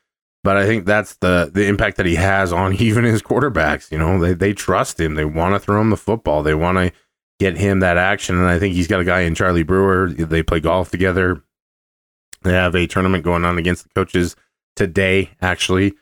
but 0.43 0.57
I 0.57 0.65
think 0.65 0.87
that's 0.87 1.17
the 1.17 1.51
the 1.53 1.67
impact 1.67 1.99
that 1.99 2.07
he 2.07 2.15
has 2.15 2.55
on 2.55 2.73
even 2.81 3.05
his 3.05 3.21
quarterbacks. 3.21 3.93
You 3.93 3.99
know, 3.99 4.19
they 4.19 4.33
they 4.33 4.55
trust 4.55 4.99
him. 4.99 5.15
They 5.15 5.27
want 5.27 5.55
to 5.55 5.59
throw 5.59 5.79
him 5.79 5.91
the 5.91 5.99
football. 5.99 6.43
They 6.43 6.55
want 6.55 6.79
to 6.79 6.91
get 7.39 7.59
him 7.59 7.81
that 7.81 7.99
action. 7.99 8.39
And 8.39 8.47
I 8.47 8.59
think 8.59 8.75
he's 8.75 8.89
got 8.89 9.01
a 9.01 9.05
guy 9.05 9.21
in 9.21 9.35
Charlie 9.35 9.63
Brewer. 9.63 10.09
They 10.09 10.43
play 10.43 10.61
golf 10.61 10.91
together. 10.91 11.43
They 12.43 12.53
have 12.53 12.75
a 12.75 12.87
tournament 12.87 13.25
going 13.25 13.45
on 13.45 13.59
against 13.59 13.85
the 13.85 13.91
coaches 13.91 14.37
today, 14.75 15.33
actually. 15.43 15.95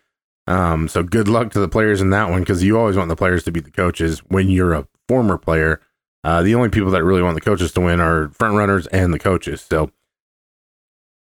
Um, 0.46 0.88
so 0.88 1.02
good 1.02 1.28
luck 1.28 1.50
to 1.52 1.60
the 1.60 1.68
players 1.68 2.00
in 2.00 2.10
that 2.10 2.30
one 2.30 2.40
because 2.40 2.62
you 2.62 2.78
always 2.78 2.96
want 2.96 3.08
the 3.08 3.16
players 3.16 3.44
to 3.44 3.52
beat 3.52 3.64
the 3.64 3.70
coaches 3.70 4.20
when 4.28 4.48
you're 4.48 4.74
a 4.74 4.86
former 5.08 5.38
player. 5.38 5.80
Uh, 6.22 6.42
the 6.42 6.54
only 6.54 6.68
people 6.68 6.90
that 6.90 7.04
really 7.04 7.22
want 7.22 7.34
the 7.34 7.40
coaches 7.40 7.72
to 7.72 7.80
win 7.80 8.00
are 8.00 8.28
front 8.30 8.54
runners 8.54 8.86
and 8.88 9.12
the 9.12 9.18
coaches. 9.18 9.60
So 9.62 9.90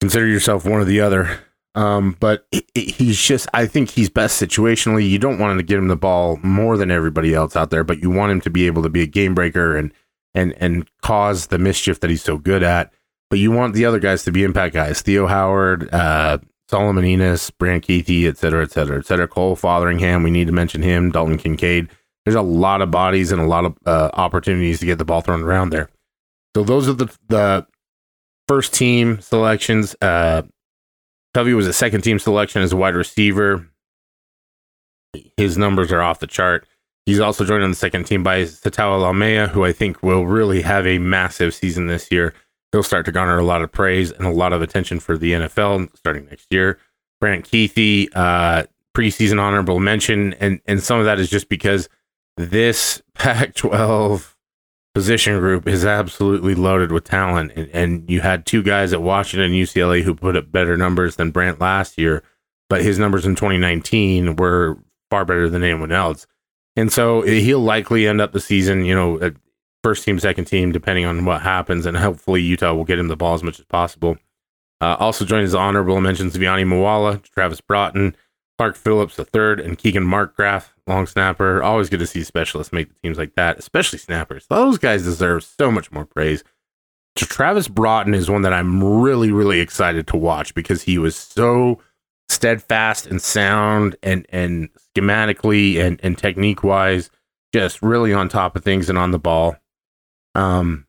consider 0.00 0.26
yourself 0.26 0.64
one 0.64 0.80
or 0.80 0.84
the 0.84 1.00
other. 1.00 1.40
Um, 1.74 2.16
but 2.20 2.46
he's 2.74 3.20
just, 3.20 3.48
I 3.54 3.66
think 3.66 3.90
he's 3.90 4.10
best 4.10 4.40
situationally. 4.40 5.08
You 5.08 5.18
don't 5.18 5.38
want 5.38 5.52
him 5.52 5.58
to 5.58 5.64
get 5.64 5.78
him 5.78 5.88
the 5.88 5.96
ball 5.96 6.38
more 6.42 6.76
than 6.76 6.90
everybody 6.90 7.34
else 7.34 7.56
out 7.56 7.70
there, 7.70 7.82
but 7.82 8.02
you 8.02 8.10
want 8.10 8.32
him 8.32 8.40
to 8.42 8.50
be 8.50 8.66
able 8.66 8.82
to 8.82 8.90
be 8.90 9.02
a 9.02 9.06
game 9.06 9.34
breaker 9.34 9.76
and, 9.76 9.92
and, 10.34 10.54
and 10.58 10.88
cause 11.00 11.46
the 11.46 11.58
mischief 11.58 12.00
that 12.00 12.10
he's 12.10 12.22
so 12.22 12.36
good 12.36 12.62
at. 12.62 12.92
But 13.30 13.38
you 13.38 13.50
want 13.50 13.74
the 13.74 13.86
other 13.86 13.98
guys 13.98 14.24
to 14.24 14.32
be 14.32 14.44
impact 14.44 14.74
guys. 14.74 15.00
Theo 15.00 15.26
Howard, 15.26 15.92
uh, 15.94 16.38
Solomon 16.72 17.04
Enos, 17.04 17.50
Brant 17.50 17.86
Kuithe, 17.86 18.26
et 18.26 18.38
cetera, 18.38 18.62
et 18.62 18.70
cetera, 18.70 18.98
et 18.98 19.04
cetera. 19.04 19.28
Cole 19.28 19.54
Fotheringham, 19.54 20.22
we 20.22 20.30
need 20.30 20.46
to 20.46 20.54
mention 20.54 20.80
him. 20.80 21.10
Dalton 21.10 21.36
Kincaid. 21.36 21.90
There's 22.24 22.34
a 22.34 22.40
lot 22.40 22.80
of 22.80 22.90
bodies 22.90 23.30
and 23.30 23.42
a 23.42 23.46
lot 23.46 23.66
of 23.66 23.76
uh, 23.84 24.08
opportunities 24.14 24.80
to 24.80 24.86
get 24.86 24.96
the 24.96 25.04
ball 25.04 25.20
thrown 25.20 25.42
around 25.42 25.68
there. 25.68 25.90
So 26.56 26.64
those 26.64 26.88
are 26.88 26.94
the 26.94 27.14
the 27.28 27.66
first 28.48 28.72
team 28.72 29.20
selections. 29.20 29.94
Uh, 30.00 30.42
was 31.34 31.66
a 31.66 31.72
second 31.74 32.00
team 32.00 32.18
selection 32.18 32.62
as 32.62 32.72
a 32.72 32.76
wide 32.76 32.94
receiver. 32.94 33.68
His 35.36 35.58
numbers 35.58 35.92
are 35.92 36.00
off 36.00 36.20
the 36.20 36.26
chart. 36.26 36.66
He's 37.04 37.20
also 37.20 37.44
joined 37.44 37.64
on 37.64 37.70
the 37.70 37.76
second 37.76 38.04
team 38.04 38.22
by 38.22 38.44
Sataoa 38.44 39.00
Laumea, 39.00 39.48
who 39.48 39.64
I 39.64 39.72
think 39.72 40.02
will 40.02 40.26
really 40.26 40.62
have 40.62 40.86
a 40.86 40.98
massive 40.98 41.52
season 41.54 41.86
this 41.86 42.10
year. 42.10 42.32
He'll 42.72 42.82
start 42.82 43.04
to 43.06 43.12
garner 43.12 43.38
a 43.38 43.44
lot 43.44 43.62
of 43.62 43.70
praise 43.70 44.10
and 44.10 44.26
a 44.26 44.30
lot 44.30 44.52
of 44.52 44.62
attention 44.62 44.98
for 44.98 45.18
the 45.18 45.32
NFL 45.32 45.94
starting 45.96 46.26
next 46.26 46.46
year. 46.50 46.78
Brant 47.20 47.44
Kuithe, 47.44 48.08
uh, 48.14 48.64
preseason 48.94 49.40
honorable 49.40 49.78
mention, 49.78 50.32
and 50.34 50.60
and 50.66 50.82
some 50.82 50.98
of 50.98 51.04
that 51.04 51.20
is 51.20 51.30
just 51.30 51.48
because 51.48 51.88
this 52.36 53.02
Pac-12 53.14 54.34
position 54.94 55.38
group 55.38 55.66
is 55.66 55.84
absolutely 55.84 56.54
loaded 56.54 56.92
with 56.92 57.04
talent. 57.04 57.52
And, 57.56 57.68
and, 57.70 58.10
you 58.10 58.20
had 58.20 58.44
two 58.44 58.62
guys 58.62 58.92
at 58.92 59.00
Washington 59.00 59.52
UCLA 59.52 60.02
who 60.02 60.14
put 60.14 60.36
up 60.36 60.52
better 60.52 60.76
numbers 60.76 61.16
than 61.16 61.30
Brant 61.30 61.60
last 61.60 61.96
year, 61.96 62.22
but 62.68 62.82
his 62.82 62.98
numbers 62.98 63.24
in 63.24 63.34
2019 63.34 64.36
were 64.36 64.78
far 65.10 65.24
better 65.24 65.48
than 65.48 65.62
anyone 65.62 65.92
else. 65.92 66.26
And 66.76 66.92
so 66.92 67.22
he'll 67.22 67.60
likely 67.60 68.06
end 68.06 68.20
up 68.20 68.32
the 68.32 68.40
season, 68.40 68.84
you 68.84 68.94
know, 68.94 69.20
at 69.20 69.34
first 69.82 70.04
team, 70.04 70.18
second 70.18 70.44
team, 70.44 70.72
depending 70.72 71.04
on 71.04 71.24
what 71.24 71.42
happens. 71.42 71.86
And 71.86 71.96
hopefully 71.96 72.40
Utah 72.40 72.74
will 72.74 72.84
get 72.84 72.98
him 72.98 73.08
the 73.08 73.16
ball 73.16 73.34
as 73.34 73.42
much 73.42 73.58
as 73.58 73.66
possible. 73.66 74.16
Uh, 74.80 74.96
also 74.98 75.24
joined 75.24 75.44
as 75.44 75.54
honorable 75.54 76.00
mentions 76.00 76.36
Vuyani 76.36 76.64
Moala, 76.64 77.22
Travis 77.22 77.60
Broughton, 77.60 78.16
Clark 78.58 78.76
Phillips 78.76 79.18
III, 79.18 79.64
and 79.64 79.78
Keegan 79.78 80.04
Markgraf, 80.04 80.70
long 80.86 81.06
snapper. 81.06 81.62
Always 81.62 81.88
good 81.88 82.00
to 82.00 82.06
see 82.06 82.24
specialists 82.24 82.72
make 82.72 82.88
the 82.88 82.94
teams 83.02 83.18
like 83.18 83.34
that, 83.34 83.58
especially 83.58 83.98
snappers. 83.98 84.46
Those 84.48 84.78
guys 84.78 85.04
deserve 85.04 85.44
so 85.44 85.70
much 85.70 85.92
more 85.92 86.04
praise. 86.04 86.42
Travis 87.16 87.68
Broughton 87.68 88.14
is 88.14 88.30
one 88.30 88.42
that 88.42 88.52
I'm 88.52 88.82
really, 88.82 89.30
really 89.30 89.60
excited 89.60 90.06
to 90.08 90.16
watch 90.16 90.54
because 90.54 90.82
he 90.82 90.98
was 90.98 91.14
so 91.14 91.80
steadfast 92.28 93.06
and 93.06 93.20
sound 93.20 93.96
and 94.02 94.26
and 94.30 94.68
schematically 94.96 95.78
and, 95.78 96.00
and 96.02 96.16
technique 96.16 96.64
wise, 96.64 97.10
just 97.52 97.82
really 97.82 98.12
on 98.12 98.28
top 98.28 98.56
of 98.56 98.64
things 98.64 98.88
and 98.88 98.98
on 98.98 99.10
the 99.10 99.18
ball. 99.18 99.56
Um 100.34 100.86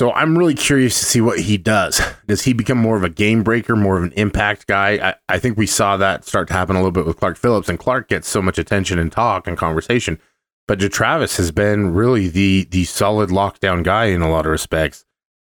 So 0.00 0.12
I'm 0.12 0.38
really 0.38 0.54
curious 0.54 0.96
to 1.00 1.04
see 1.04 1.20
what 1.20 1.40
he 1.40 1.58
does. 1.58 2.00
Does 2.28 2.42
he 2.42 2.52
become 2.52 2.78
more 2.78 2.96
of 2.96 3.02
a 3.02 3.08
game 3.08 3.42
breaker, 3.42 3.74
more 3.74 3.98
of 3.98 4.04
an 4.04 4.12
impact 4.12 4.68
guy? 4.68 4.90
I, 5.10 5.14
I 5.28 5.38
think 5.40 5.58
we 5.58 5.66
saw 5.66 5.96
that 5.96 6.24
start 6.24 6.46
to 6.48 6.54
happen 6.54 6.76
a 6.76 6.78
little 6.78 6.92
bit 6.92 7.04
with 7.04 7.16
Clark 7.16 7.36
Phillips, 7.36 7.68
and 7.68 7.78
Clark 7.78 8.08
gets 8.08 8.28
so 8.28 8.40
much 8.40 8.58
attention 8.58 9.00
and 9.00 9.10
talk 9.10 9.48
and 9.48 9.58
conversation. 9.58 10.20
But 10.68 10.78
Travis 10.92 11.38
has 11.38 11.50
been 11.50 11.94
really 11.94 12.28
the 12.28 12.68
the 12.70 12.84
solid 12.84 13.30
lockdown 13.30 13.82
guy 13.82 14.06
in 14.06 14.22
a 14.22 14.30
lot 14.30 14.46
of 14.46 14.52
respects. 14.52 15.04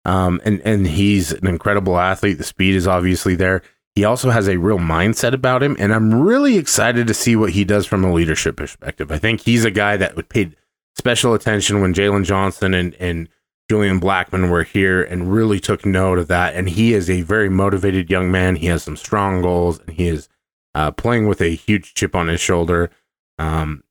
Um, 0.05 0.41
and 0.43 0.59
and 0.65 0.87
he's 0.87 1.31
an 1.31 1.47
incredible 1.47 1.97
athlete. 1.97 2.37
The 2.37 2.43
speed 2.43 2.75
is 2.75 2.87
obviously 2.87 3.35
there. 3.35 3.61
He 3.95 4.03
also 4.03 4.31
has 4.31 4.49
a 4.49 4.57
real 4.57 4.79
mindset 4.79 5.33
about 5.33 5.61
him, 5.63 5.77
and 5.79 5.93
I'm 5.93 6.21
really 6.21 6.57
excited 6.57 7.07
to 7.07 7.13
see 7.13 7.35
what 7.35 7.51
he 7.51 7.63
does 7.63 7.85
from 7.85 8.03
a 8.03 8.11
leadership 8.11 8.57
perspective. 8.57 9.11
I 9.11 9.19
think 9.19 9.41
he's 9.41 9.63
a 9.63 9.71
guy 9.71 9.95
that 9.97 10.15
would 10.15 10.27
pay 10.29 10.51
special 10.95 11.33
attention 11.33 11.81
when 11.81 11.93
Jaylon 11.93 12.25
Johnson 12.25 12.73
and 12.73 12.95
and 12.95 13.29
Julian 13.69 13.99
Blackmon 13.99 14.49
were 14.49 14.63
here 14.63 15.01
and 15.01 15.31
really 15.31 15.59
took 15.59 15.85
note 15.85 16.19
of 16.19 16.27
that. 16.27 16.53
And 16.53 16.69
he 16.69 16.93
is 16.93 17.09
a 17.09 17.21
very 17.21 17.49
motivated 17.49 18.09
young 18.09 18.29
man. 18.29 18.57
He 18.57 18.67
has 18.67 18.83
some 18.83 18.97
strong 18.97 19.41
goals, 19.41 19.79
and 19.79 19.91
he 19.91 20.07
is 20.07 20.29
uh, 20.75 20.91
playing 20.91 21.27
with 21.27 21.41
a 21.41 21.55
huge 21.55 21.93
chip 21.93 22.15
on 22.15 22.27
his 22.27 22.41
shoulder. 22.41 22.89
Um, 23.39 23.83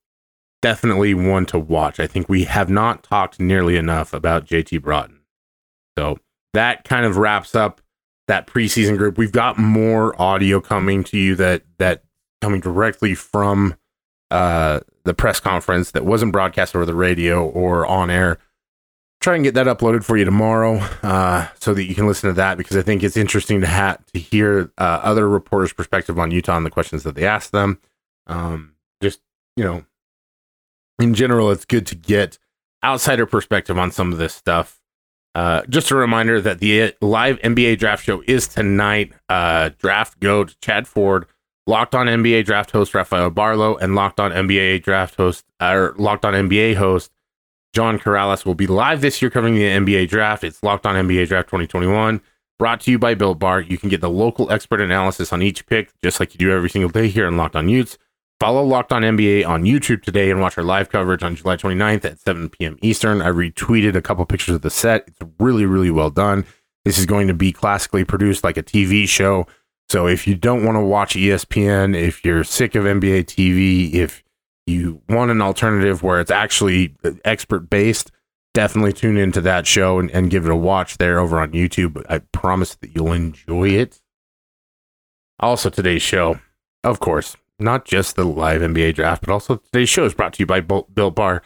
definitely 0.61 1.14
one 1.14 1.47
to 1.47 1.59
watch. 1.59 1.99
I 1.99 2.06
think 2.06 2.28
we 2.28 2.44
have 2.44 2.71
not 2.71 3.02
talked 3.02 3.40
nearly 3.40 3.76
enough 3.76 4.12
about 4.12 4.47
JT 4.47 4.82
Broughton. 4.82 5.21
So 5.99 6.18
that 6.52 6.85
kind 6.85 7.04
of 7.04 7.16
wraps 7.16 7.54
up 7.54 7.80
that 8.28 8.47
preseason 8.47 8.97
group. 8.97 9.18
We've 9.18 9.32
got 9.32 9.59
more 9.59 10.21
audio 10.21 10.61
coming 10.61 11.02
to 11.04 11.18
you 11.18 11.35
that 11.37 11.62
that 11.78 12.04
coming 12.40 12.61
directly 12.61 13.14
from 13.14 13.75
uh, 14.32 14.80
the 15.04 15.14
press 15.14 15.40
conference 15.40 15.90
that 15.92 16.04
wasn't 16.04 16.32
broadcast 16.32 16.74
over 16.74 16.86
the 16.86 16.94
radio 16.94 17.44
or 17.44 17.86
on 17.86 18.10
air. 18.10 18.38
Try 19.20 19.36
and 19.36 19.44
get 19.44 19.54
that 19.54 19.66
uploaded 19.66 20.02
for 20.02 20.16
you 20.16 20.24
tomorrow, 20.24 20.78
uh, 21.02 21.46
so 21.60 21.74
that 21.74 21.84
you 21.84 21.94
can 21.94 22.08
listen 22.08 22.28
to 22.30 22.34
that 22.34 22.58
because 22.58 22.76
I 22.76 22.82
think 22.82 23.04
it's 23.04 23.16
interesting 23.16 23.60
to 23.60 23.68
ha- 23.68 23.98
to 24.12 24.18
hear 24.18 24.72
uh, 24.78 25.00
other 25.02 25.28
reporters' 25.28 25.72
perspective 25.72 26.18
on 26.18 26.32
Utah 26.32 26.56
and 26.56 26.66
the 26.66 26.70
questions 26.70 27.04
that 27.04 27.14
they 27.14 27.24
asked 27.24 27.52
them. 27.52 27.78
Um, 28.26 28.74
just 29.00 29.20
you 29.56 29.62
know, 29.62 29.84
in 30.98 31.14
general, 31.14 31.52
it's 31.52 31.64
good 31.64 31.86
to 31.88 31.94
get 31.94 32.38
outsider 32.82 33.26
perspective 33.26 33.78
on 33.78 33.92
some 33.92 34.10
of 34.10 34.18
this 34.18 34.34
stuff 34.34 34.82
uh, 35.34 35.62
just 35.68 35.90
a 35.90 35.96
reminder 35.96 36.40
that 36.40 36.58
the 36.58 36.94
live 37.00 37.38
NBA 37.40 37.78
draft 37.78 38.04
show 38.04 38.22
is 38.26 38.46
tonight. 38.46 39.12
Uh, 39.28 39.70
draft 39.78 40.20
goat 40.20 40.56
Chad 40.60 40.86
Ford, 40.86 41.26
locked 41.66 41.95
on 41.95 42.07
NBA 42.07 42.45
draft 42.45 42.71
host 42.71 42.95
Rafael 42.95 43.31
Barlow, 43.31 43.76
and 43.76 43.95
locked 43.95 44.21
on 44.21 44.31
NBA 44.31 44.83
draft 44.83 45.16
host 45.16 45.45
or 45.61 45.95
locked 45.97 46.25
on 46.25 46.35
NBA 46.35 46.76
host 46.76 47.11
John 47.73 47.99
Karalis 47.99 48.45
will 48.45 48.54
be 48.54 48.66
live 48.66 49.00
this 49.00 49.23
year 49.23 49.31
covering 49.31 49.54
the 49.54 49.62
NBA 49.62 50.09
draft. 50.09 50.45
It's 50.45 50.62
locked 50.62 50.85
on 50.85 50.95
NBA 50.95 51.28
draft 51.28 51.49
2021. 51.49 52.21
Brought 52.59 52.81
to 52.83 52.90
you 52.90 52.99
by 52.99 53.14
Built 53.14 53.38
Bar. 53.38 53.62
You 53.62 53.78
can 53.78 53.88
get 53.88 54.02
the 54.02 54.11
local 54.11 54.52
expert 54.52 54.81
analysis 54.81 55.33
on 55.33 55.42
each 55.42 55.66
pick, 55.66 55.90
just 56.02 56.21
like 56.21 56.35
you 56.35 56.38
do 56.38 56.52
every 56.52 56.69
single 56.69 56.90
day 56.90 57.09
here 57.09 57.26
on 57.26 57.37
Locked 57.37 57.57
On 57.57 57.69
Utes. 57.69 57.97
Follow 58.38 58.62
Locked 58.62 58.92
On 58.92 59.02
NBA 59.02 59.47
on 59.47 59.62
YouTube 59.62 60.02
today 60.02 60.31
and 60.31 60.40
watch 60.40 60.59
our 60.59 60.64
live 60.64 60.90
coverage 60.90 61.23
on 61.23 61.35
July 61.35 61.57
29th 61.57 62.04
at 62.04 62.21
7 62.21 62.50
p.m. 62.50 62.76
Eastern. 62.83 63.23
I 63.23 63.28
retweeted 63.28 63.97
a 63.97 64.02
couple 64.02 64.26
pictures 64.26 64.54
of 64.54 64.62
the 64.62 64.71
set. 64.71 65.04
It's 65.07 65.19
really, 65.38 65.64
really 65.64 65.90
well 65.90 66.11
done. 66.11 66.45
This 66.85 66.99
is 66.99 67.07
going 67.07 67.26
to 67.28 67.35
be 67.35 67.52
classically 67.52 68.04
produced 68.04 68.45
like 68.45 68.59
a 68.59 68.62
TV 68.62 69.09
show. 69.09 69.47
So 69.92 70.06
if 70.06 70.26
you 70.26 70.34
don't 70.34 70.64
want 70.64 70.76
to 70.76 70.80
watch 70.80 71.16
ESPN, 71.16 71.94
if 71.94 72.25
you're 72.25 72.44
sick 72.44 72.75
of 72.75 72.84
NBA 72.84 73.25
TV, 73.25 73.92
if 73.92 74.25
you 74.66 75.02
want 75.06 75.30
an 75.30 75.42
alternative 75.42 76.02
where 76.02 76.18
it's 76.18 76.30
actually 76.30 76.94
expert 77.26 77.68
based, 77.68 78.11
definitely 78.54 78.94
tune 78.94 79.18
into 79.18 79.42
that 79.42 79.66
show 79.66 79.99
and, 79.99 80.11
and 80.12 80.30
give 80.30 80.46
it 80.46 80.50
a 80.50 80.56
watch 80.56 80.96
there 80.96 81.18
over 81.18 81.38
on 81.38 81.52
YouTube. 81.52 82.02
I 82.08 82.20
promise 82.32 82.75
that 82.76 82.96
you'll 82.96 83.12
enjoy 83.12 83.68
it. 83.68 84.00
Also, 85.38 85.68
today's 85.68 86.00
show, 86.00 86.40
of 86.82 86.99
course, 86.99 87.37
not 87.58 87.84
just 87.84 88.16
the 88.16 88.25
live 88.25 88.62
NBA 88.62 88.94
draft, 88.94 89.26
but 89.26 89.32
also 89.34 89.56
today's 89.56 89.90
show 89.90 90.06
is 90.06 90.14
brought 90.14 90.32
to 90.32 90.40
you 90.40 90.46
by 90.46 90.61
Built 90.61 91.14
Bar. 91.14 91.42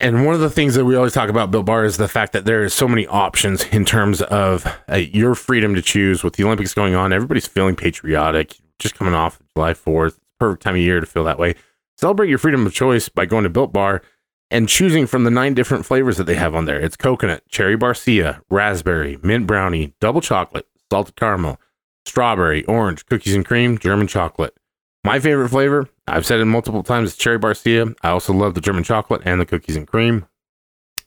And 0.00 0.26
one 0.26 0.34
of 0.34 0.40
the 0.40 0.50
things 0.50 0.74
that 0.74 0.84
we 0.84 0.96
always 0.96 1.12
talk 1.12 1.28
about 1.30 1.50
Built 1.50 1.66
Bar 1.66 1.84
is 1.84 1.96
the 1.96 2.08
fact 2.08 2.32
that 2.32 2.44
there 2.44 2.64
is 2.64 2.74
so 2.74 2.88
many 2.88 3.06
options 3.06 3.64
in 3.66 3.84
terms 3.84 4.22
of 4.22 4.66
uh, 4.90 4.96
your 4.96 5.34
freedom 5.34 5.74
to 5.74 5.82
choose. 5.82 6.24
With 6.24 6.34
the 6.34 6.44
Olympics 6.44 6.74
going 6.74 6.94
on, 6.94 7.12
everybody's 7.12 7.46
feeling 7.46 7.76
patriotic. 7.76 8.56
Just 8.78 8.96
coming 8.96 9.14
off 9.14 9.38
July 9.56 9.72
4th, 9.72 10.18
perfect 10.40 10.62
time 10.62 10.74
of 10.74 10.80
year 10.80 11.00
to 11.00 11.06
feel 11.06 11.24
that 11.24 11.38
way. 11.38 11.54
Celebrate 11.96 12.28
your 12.28 12.38
freedom 12.38 12.66
of 12.66 12.74
choice 12.74 13.08
by 13.08 13.24
going 13.24 13.44
to 13.44 13.50
Built 13.50 13.72
Bar 13.72 14.02
and 14.50 14.68
choosing 14.68 15.06
from 15.06 15.24
the 15.24 15.30
nine 15.30 15.54
different 15.54 15.86
flavors 15.86 16.16
that 16.16 16.24
they 16.24 16.34
have 16.34 16.54
on 16.54 16.64
there. 16.64 16.80
It's 16.80 16.96
coconut, 16.96 17.42
cherry 17.48 17.76
barcia, 17.76 18.40
raspberry, 18.50 19.18
mint 19.22 19.46
brownie, 19.46 19.94
double 20.00 20.20
chocolate, 20.20 20.66
salted 20.90 21.16
caramel, 21.16 21.60
strawberry, 22.04 22.64
orange, 22.66 23.06
cookies 23.06 23.34
and 23.34 23.44
cream, 23.44 23.78
German 23.78 24.06
chocolate. 24.06 24.56
My 25.04 25.20
favorite 25.20 25.50
flavor, 25.50 25.86
I've 26.08 26.24
said 26.24 26.40
it 26.40 26.46
multiple 26.46 26.82
times, 26.82 27.10
is 27.10 27.16
cherry 27.16 27.38
barcia. 27.38 27.94
I 28.02 28.08
also 28.08 28.32
love 28.32 28.54
the 28.54 28.62
German 28.62 28.84
chocolate 28.84 29.20
and 29.26 29.38
the 29.38 29.44
cookies 29.44 29.76
and 29.76 29.86
cream. 29.86 30.26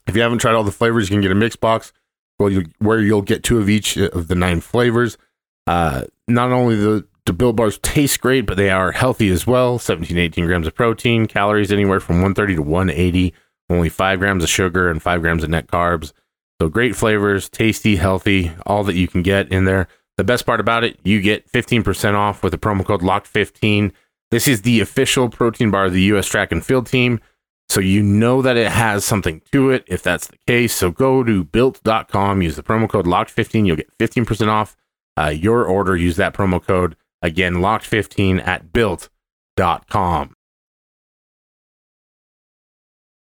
If 0.06 0.14
you 0.14 0.22
haven't 0.22 0.38
tried 0.38 0.54
all 0.54 0.62
the 0.62 0.70
flavors, 0.70 1.10
you 1.10 1.14
can 1.14 1.20
get 1.20 1.32
a 1.32 1.34
mix 1.34 1.56
box 1.56 1.92
where, 2.36 2.50
you, 2.50 2.66
where 2.78 3.00
you'll 3.00 3.22
get 3.22 3.42
two 3.42 3.58
of 3.58 3.68
each 3.68 3.96
of 3.96 4.28
the 4.28 4.36
nine 4.36 4.60
flavors. 4.60 5.18
Uh, 5.66 6.04
not 6.28 6.52
only 6.52 6.76
the, 6.76 7.06
the 7.26 7.32
Built 7.32 7.56
Bars 7.56 7.78
taste 7.78 8.20
great, 8.20 8.46
but 8.46 8.56
they 8.56 8.70
are 8.70 8.92
healthy 8.92 9.30
as 9.30 9.46
well 9.46 9.78
17 9.80 10.16
18 10.16 10.46
grams 10.46 10.66
of 10.68 10.74
protein, 10.76 11.26
calories 11.26 11.72
anywhere 11.72 12.00
from 12.00 12.16
130 12.16 12.54
to 12.54 12.62
180, 12.62 13.34
only 13.68 13.88
5 13.88 14.18
grams 14.20 14.44
of 14.44 14.48
sugar 14.48 14.88
and 14.88 15.02
5 15.02 15.20
grams 15.20 15.42
of 15.42 15.50
net 15.50 15.66
carbs. 15.66 16.12
So 16.60 16.68
great 16.68 16.94
flavors, 16.94 17.48
tasty, 17.48 17.96
healthy, 17.96 18.52
all 18.64 18.84
that 18.84 18.94
you 18.94 19.08
can 19.08 19.22
get 19.22 19.50
in 19.52 19.64
there. 19.64 19.88
The 20.18 20.24
best 20.24 20.44
part 20.44 20.58
about 20.58 20.82
it, 20.82 20.98
you 21.04 21.22
get 21.22 21.50
15% 21.50 22.14
off 22.14 22.42
with 22.42 22.50
the 22.50 22.58
promo 22.58 22.84
code 22.84 23.02
LOCKED15. 23.02 23.92
This 24.32 24.48
is 24.48 24.62
the 24.62 24.80
official 24.80 25.28
protein 25.28 25.70
bar 25.70 25.86
of 25.86 25.92
the 25.92 26.02
U.S. 26.02 26.26
track 26.26 26.50
and 26.50 26.64
field 26.64 26.88
team. 26.88 27.20
So 27.68 27.80
you 27.80 28.02
know 28.02 28.42
that 28.42 28.56
it 28.56 28.72
has 28.72 29.04
something 29.04 29.42
to 29.52 29.70
it 29.70 29.84
if 29.86 30.02
that's 30.02 30.26
the 30.26 30.38
case. 30.46 30.74
So 30.74 30.90
go 30.90 31.22
to 31.22 31.44
built.com, 31.44 32.42
use 32.42 32.56
the 32.56 32.64
promo 32.64 32.88
code 32.88 33.06
LOCKED15. 33.06 33.66
You'll 33.66 33.76
get 33.76 33.96
15% 33.98 34.48
off 34.48 34.76
uh, 35.16 35.28
your 35.28 35.64
order. 35.64 35.96
Use 35.96 36.16
that 36.16 36.34
promo 36.34 36.60
code. 36.60 36.96
Again, 37.22 37.54
LOCKED15 37.54 38.44
at 38.44 38.72
built.com. 38.72 40.34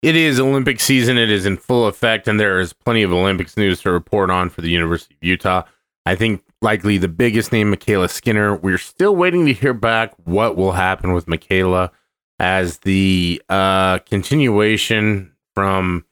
It 0.00 0.16
is 0.16 0.40
Olympic 0.40 0.80
season. 0.80 1.18
It 1.18 1.30
is 1.30 1.44
in 1.44 1.58
full 1.58 1.86
effect, 1.86 2.26
and 2.26 2.40
there 2.40 2.58
is 2.58 2.72
plenty 2.72 3.02
of 3.02 3.12
Olympics 3.12 3.58
news 3.58 3.82
to 3.82 3.92
report 3.92 4.30
on 4.30 4.48
for 4.48 4.62
the 4.62 4.70
University 4.70 5.14
of 5.16 5.28
Utah. 5.28 5.64
I 6.06 6.14
think 6.14 6.42
likely 6.62 6.98
the 6.98 7.08
biggest 7.08 7.52
name, 7.52 7.72
MyKayla 7.72 8.10
Skinner. 8.10 8.56
We're 8.56 8.78
still 8.78 9.16
waiting 9.16 9.46
to 9.46 9.52
hear 9.52 9.74
back 9.74 10.14
what 10.24 10.56
will 10.56 10.72
happen 10.72 11.12
with 11.12 11.26
MyKayla 11.26 11.90
as 12.38 12.78
the 12.78 13.42
uh, 13.48 13.98
continuation 14.00 15.32
from 15.54 16.04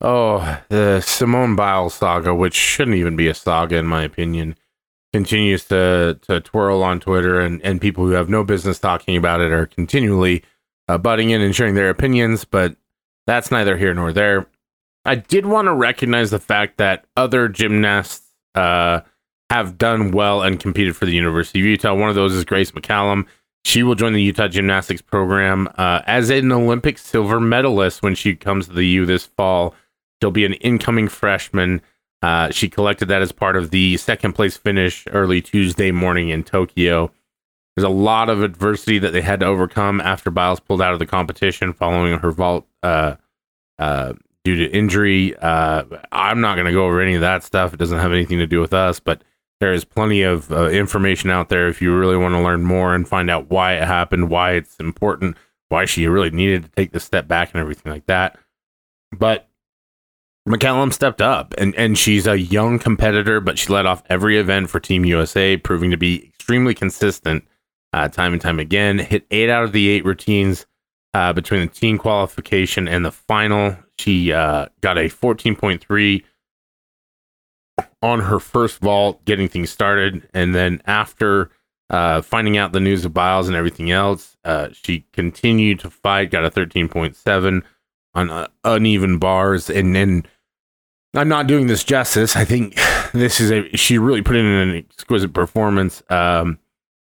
oh 0.00 0.60
the 0.68 1.00
Simone 1.00 1.56
Biles 1.56 1.94
saga, 1.94 2.34
which 2.34 2.54
shouldn't 2.54 2.96
even 2.96 3.16
be 3.16 3.28
a 3.28 3.34
saga 3.34 3.76
in 3.76 3.86
my 3.86 4.02
opinion, 4.02 4.56
continues 5.12 5.64
to 5.66 6.18
to 6.22 6.40
twirl 6.40 6.82
on 6.82 7.00
Twitter, 7.00 7.40
and 7.40 7.62
and 7.62 7.80
people 7.80 8.04
who 8.06 8.12
have 8.12 8.28
no 8.28 8.44
business 8.44 8.78
talking 8.78 9.16
about 9.16 9.40
it 9.40 9.52
are 9.52 9.66
continually 9.66 10.42
uh, 10.88 10.98
butting 10.98 11.30
in 11.30 11.40
and 11.40 11.54
sharing 11.54 11.74
their 11.74 11.90
opinions, 11.90 12.44
but 12.44 12.76
that's 13.26 13.50
neither 13.50 13.76
here 13.76 13.92
nor 13.92 14.12
there. 14.12 14.46
I 15.04 15.14
did 15.16 15.46
want 15.46 15.66
to 15.66 15.74
recognize 15.74 16.30
the 16.30 16.38
fact 16.38 16.78
that 16.78 17.04
other 17.16 17.48
gymnasts 17.48 18.26
uh, 18.54 19.00
have 19.50 19.78
done 19.78 20.10
well 20.10 20.42
and 20.42 20.60
competed 20.60 20.96
for 20.96 21.06
the 21.06 21.14
University 21.14 21.60
of 21.60 21.66
Utah. 21.66 21.94
One 21.94 22.08
of 22.08 22.14
those 22.14 22.34
is 22.34 22.44
Grace 22.44 22.70
McCallum. 22.72 23.26
She 23.64 23.82
will 23.82 23.94
join 23.94 24.12
the 24.12 24.22
Utah 24.22 24.48
gymnastics 24.48 25.02
program 25.02 25.68
uh, 25.76 26.02
as 26.06 26.30
an 26.30 26.52
Olympic 26.52 26.98
silver 26.98 27.40
medalist 27.40 28.02
when 28.02 28.14
she 28.14 28.34
comes 28.34 28.66
to 28.68 28.72
the 28.72 28.86
U 28.86 29.06
this 29.06 29.26
fall. 29.26 29.74
She'll 30.20 30.30
be 30.30 30.44
an 30.44 30.54
incoming 30.54 31.08
freshman. 31.08 31.80
Uh, 32.22 32.50
she 32.50 32.68
collected 32.68 33.06
that 33.08 33.22
as 33.22 33.32
part 33.32 33.56
of 33.56 33.70
the 33.70 33.96
second 33.96 34.32
place 34.32 34.56
finish 34.56 35.04
early 35.10 35.40
Tuesday 35.40 35.90
morning 35.90 36.30
in 36.30 36.44
Tokyo. 36.44 37.10
There's 37.76 37.84
a 37.84 37.88
lot 37.88 38.28
of 38.28 38.42
adversity 38.42 38.98
that 38.98 39.12
they 39.12 39.20
had 39.20 39.40
to 39.40 39.46
overcome 39.46 40.00
after 40.00 40.30
Biles 40.30 40.60
pulled 40.60 40.82
out 40.82 40.92
of 40.92 40.98
the 40.98 41.06
competition 41.06 41.72
following 41.72 42.18
her 42.18 42.32
vault 42.32 42.66
uh, 42.82 43.16
uh 43.78 44.14
due 44.44 44.56
to 44.56 44.76
injury. 44.76 45.36
Uh, 45.36 45.84
I'm 46.10 46.40
not 46.40 46.54
going 46.54 46.66
to 46.66 46.72
go 46.72 46.86
over 46.86 47.00
any 47.00 47.14
of 47.14 47.20
that 47.20 47.44
stuff. 47.44 47.72
It 47.72 47.78
doesn't 47.78 47.98
have 47.98 48.12
anything 48.12 48.38
to 48.38 48.46
do 48.46 48.60
with 48.60 48.72
us, 48.72 48.98
but 48.98 49.22
there 49.60 49.72
is 49.72 49.84
plenty 49.84 50.22
of 50.22 50.52
uh, 50.52 50.68
information 50.68 51.30
out 51.30 51.48
there 51.48 51.68
if 51.68 51.82
you 51.82 51.96
really 51.96 52.16
want 52.16 52.34
to 52.34 52.40
learn 52.40 52.62
more 52.62 52.94
and 52.94 53.08
find 53.08 53.28
out 53.30 53.50
why 53.50 53.74
it 53.74 53.84
happened, 53.84 54.30
why 54.30 54.52
it's 54.52 54.76
important, 54.76 55.36
why 55.68 55.84
she 55.84 56.06
really 56.06 56.30
needed 56.30 56.62
to 56.62 56.68
take 56.70 56.92
the 56.92 57.00
step 57.00 57.26
back 57.26 57.52
and 57.52 57.60
everything 57.60 57.90
like 57.90 58.06
that. 58.06 58.38
But 59.16 59.48
McCallum 60.48 60.92
stepped 60.92 61.20
up 61.20 61.54
and, 61.58 61.74
and 61.74 61.98
she's 61.98 62.26
a 62.26 62.38
young 62.38 62.78
competitor, 62.78 63.40
but 63.40 63.58
she 63.58 63.72
led 63.72 63.86
off 63.86 64.02
every 64.08 64.38
event 64.38 64.70
for 64.70 64.80
Team 64.80 65.04
USA, 65.04 65.56
proving 65.56 65.90
to 65.90 65.96
be 65.96 66.26
extremely 66.26 66.74
consistent 66.74 67.44
uh, 67.92 68.08
time 68.08 68.32
and 68.32 68.40
time 68.40 68.60
again. 68.60 68.98
Hit 68.98 69.26
eight 69.30 69.50
out 69.50 69.64
of 69.64 69.72
the 69.72 69.88
eight 69.88 70.04
routines 70.04 70.66
uh, 71.14 71.32
between 71.32 71.60
the 71.60 71.66
team 71.66 71.98
qualification 71.98 72.86
and 72.86 73.04
the 73.04 73.12
final. 73.12 73.76
She 73.98 74.32
uh, 74.32 74.66
got 74.80 74.98
a 74.98 75.08
14.3 75.08 76.22
on 78.02 78.20
her 78.20 78.38
first 78.38 78.78
vault, 78.78 79.24
getting 79.24 79.48
things 79.48 79.70
started. 79.70 80.28
And 80.32 80.54
then 80.54 80.80
after 80.86 81.50
uh, 81.90 82.22
finding 82.22 82.56
out 82.56 82.72
the 82.72 82.80
news 82.80 83.04
of 83.04 83.14
Biles 83.14 83.48
and 83.48 83.56
everything 83.56 83.90
else, 83.90 84.36
uh, 84.44 84.68
she 84.72 85.06
continued 85.12 85.80
to 85.80 85.90
fight, 85.90 86.30
got 86.30 86.44
a 86.44 86.50
13.7 86.50 87.62
on 88.14 88.30
uh, 88.30 88.48
uneven 88.64 89.18
bars. 89.18 89.68
And 89.68 89.94
then 89.94 90.24
I'm 91.14 91.28
not 91.28 91.46
doing 91.46 91.66
this 91.66 91.84
justice. 91.84 92.36
I 92.36 92.44
think 92.44 92.74
this 93.12 93.40
is 93.40 93.50
a, 93.50 93.68
she 93.76 93.98
really 93.98 94.22
put 94.22 94.36
in 94.36 94.46
an 94.46 94.76
exquisite 94.76 95.32
performance. 95.32 96.02
Um, 96.10 96.58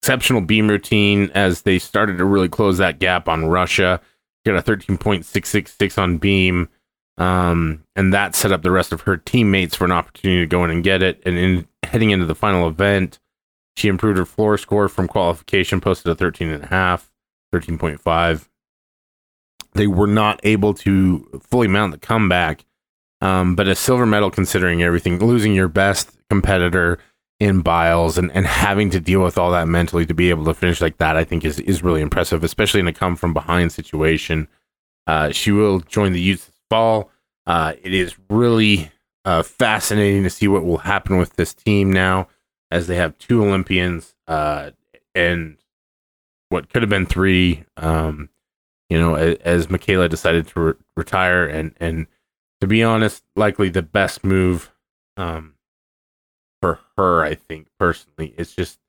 exceptional 0.02 0.42
beam 0.42 0.70
routine 0.70 1.30
as 1.34 1.64
they 1.64 1.78
started 1.78 2.18
to 2.18 2.26
really 2.26 2.50
close 2.50 2.78
that 2.78 3.00
gap 3.00 3.28
on 3.28 3.46
Russia. 3.46 4.00
Got 4.46 4.56
a 4.56 4.62
13.666 4.62 5.98
on 5.98 6.18
beam. 6.18 6.70
Um, 7.20 7.84
and 7.98 8.14
that 8.14 8.34
set 8.34 8.54
up 8.54 8.64
the 8.64 8.72
rest 8.72 8.94
of 8.94 9.02
her 9.02 9.18
teammates 9.18 9.76
for 9.76 9.84
an 9.86 9.92
opportunity 9.92 10.42
to 10.42 10.48
go 10.48 10.64
in 10.64 10.72
and 10.72 10.84
get 10.84 11.04
it. 11.04 11.22
And 11.26 11.38
in 11.38 11.68
heading 11.84 12.12
into 12.12 12.26
the 12.26 12.36
final 12.36 12.68
event, 12.68 13.20
she 13.76 13.90
improved 13.90 14.18
her 14.18 14.26
floor 14.26 14.58
score 14.58 14.88
from 14.88 15.08
qualification, 15.08 15.82
posted 15.82 16.12
a 16.12 16.16
13.5, 16.16 16.70
13.5. 17.54 18.48
They 19.74 19.88
were 19.88 20.08
not 20.08 20.40
able 20.44 20.74
to 20.76 21.42
fully 21.44 21.68
mount 21.68 21.92
the 21.92 21.98
comeback, 21.98 22.66
um, 23.22 23.56
but 23.56 23.68
a 23.68 23.76
silver 23.76 24.06
medal 24.06 24.32
considering 24.32 24.82
everything, 24.82 25.20
losing 25.20 25.54
your 25.54 25.68
best 25.68 26.12
competitor 26.30 27.00
in 27.40 27.62
Biles 27.62 28.18
and, 28.18 28.32
and 28.32 28.46
having 28.46 28.90
to 28.92 29.00
deal 29.00 29.22
with 29.22 29.38
all 29.38 29.52
that 29.52 29.68
mentally 29.68 30.06
to 30.06 30.14
be 30.14 30.30
able 30.30 30.46
to 30.46 30.54
finish 30.54 30.82
like 30.82 30.98
that, 30.98 31.16
I 31.16 31.24
think 31.24 31.46
is, 31.46 31.60
is 31.60 31.84
really 31.84 32.02
impressive, 32.02 32.44
especially 32.44 32.80
in 32.80 32.88
a 32.88 32.94
come 32.94 33.16
from 33.16 33.34
behind 33.34 33.72
situation. 33.72 34.48
Uh, 35.08 35.32
she 35.32 35.52
will 35.52 35.80
join 35.82 36.14
the 36.14 36.22
youth 36.22 36.52
fall. 36.70 37.12
Uh, 37.46 37.74
it 37.82 37.94
is 37.94 38.16
really 38.30 38.92
uh, 39.26 39.44
fascinating 39.44 40.24
to 40.24 40.30
see 40.30 40.48
what 40.48 40.66
will 40.66 40.78
happen 40.80 41.18
with 41.18 41.36
this 41.36 41.54
team 41.54 41.92
now 41.92 42.28
as 42.72 42.88
they 42.88 42.96
have 42.96 43.18
two 43.18 43.44
Olympians 43.44 44.16
uh, 44.28 44.72
and 45.16 45.58
what 46.50 46.70
could 46.70 46.82
have 46.82 46.90
been 46.90 47.06
three. 47.06 47.64
Um, 47.78 48.30
you 48.90 49.00
know, 49.00 49.16
as, 49.16 49.38
as 49.38 49.68
MyKayla 49.68 50.10
decided 50.10 50.48
to 50.48 50.60
re- 50.60 50.74
retire, 50.98 51.46
and 51.46 51.74
and 51.80 52.08
to 52.62 52.68
be 52.68 52.84
honest, 52.84 53.24
likely 53.36 53.70
the 53.70 53.82
best 53.82 54.24
move 54.24 54.72
um, 55.18 55.54
for 56.62 56.80
her. 56.98 57.24
I 57.24 57.36
think 57.36 57.68
personally, 57.80 58.34
it's 58.38 58.56
just 58.56 58.80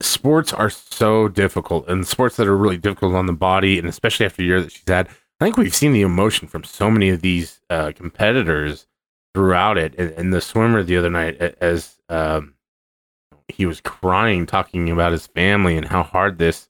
sports 0.00 0.52
are 0.52 0.70
so 0.70 1.28
difficult, 1.28 1.88
and 1.88 2.06
sports 2.06 2.36
that 2.36 2.46
are 2.46 2.56
really 2.56 2.76
difficult 2.76 3.14
on 3.14 3.26
the 3.26 3.32
body, 3.32 3.78
and 3.78 3.88
especially 3.88 4.26
after 4.26 4.42
a 4.42 4.44
year 4.44 4.60
that 4.60 4.72
she's 4.72 4.84
had. 4.86 5.08
I 5.42 5.46
think 5.46 5.56
we've 5.56 5.74
seen 5.74 5.92
the 5.92 6.02
emotion 6.02 6.46
from 6.46 6.62
so 6.62 6.88
many 6.88 7.08
of 7.08 7.20
these 7.20 7.60
uh, 7.68 7.90
competitors 7.96 8.86
throughout 9.34 9.76
it. 9.76 9.92
And, 9.98 10.12
and, 10.12 10.32
the 10.32 10.40
swimmer 10.40 10.84
the 10.84 10.96
other 10.96 11.10
night, 11.10 11.36
as 11.40 11.96
um, 12.08 12.54
he 13.48 13.66
was 13.66 13.80
crying, 13.80 14.46
talking 14.46 14.88
about 14.88 15.10
his 15.10 15.26
family 15.26 15.76
and 15.76 15.86
how 15.86 16.04
hard 16.04 16.38
this 16.38 16.68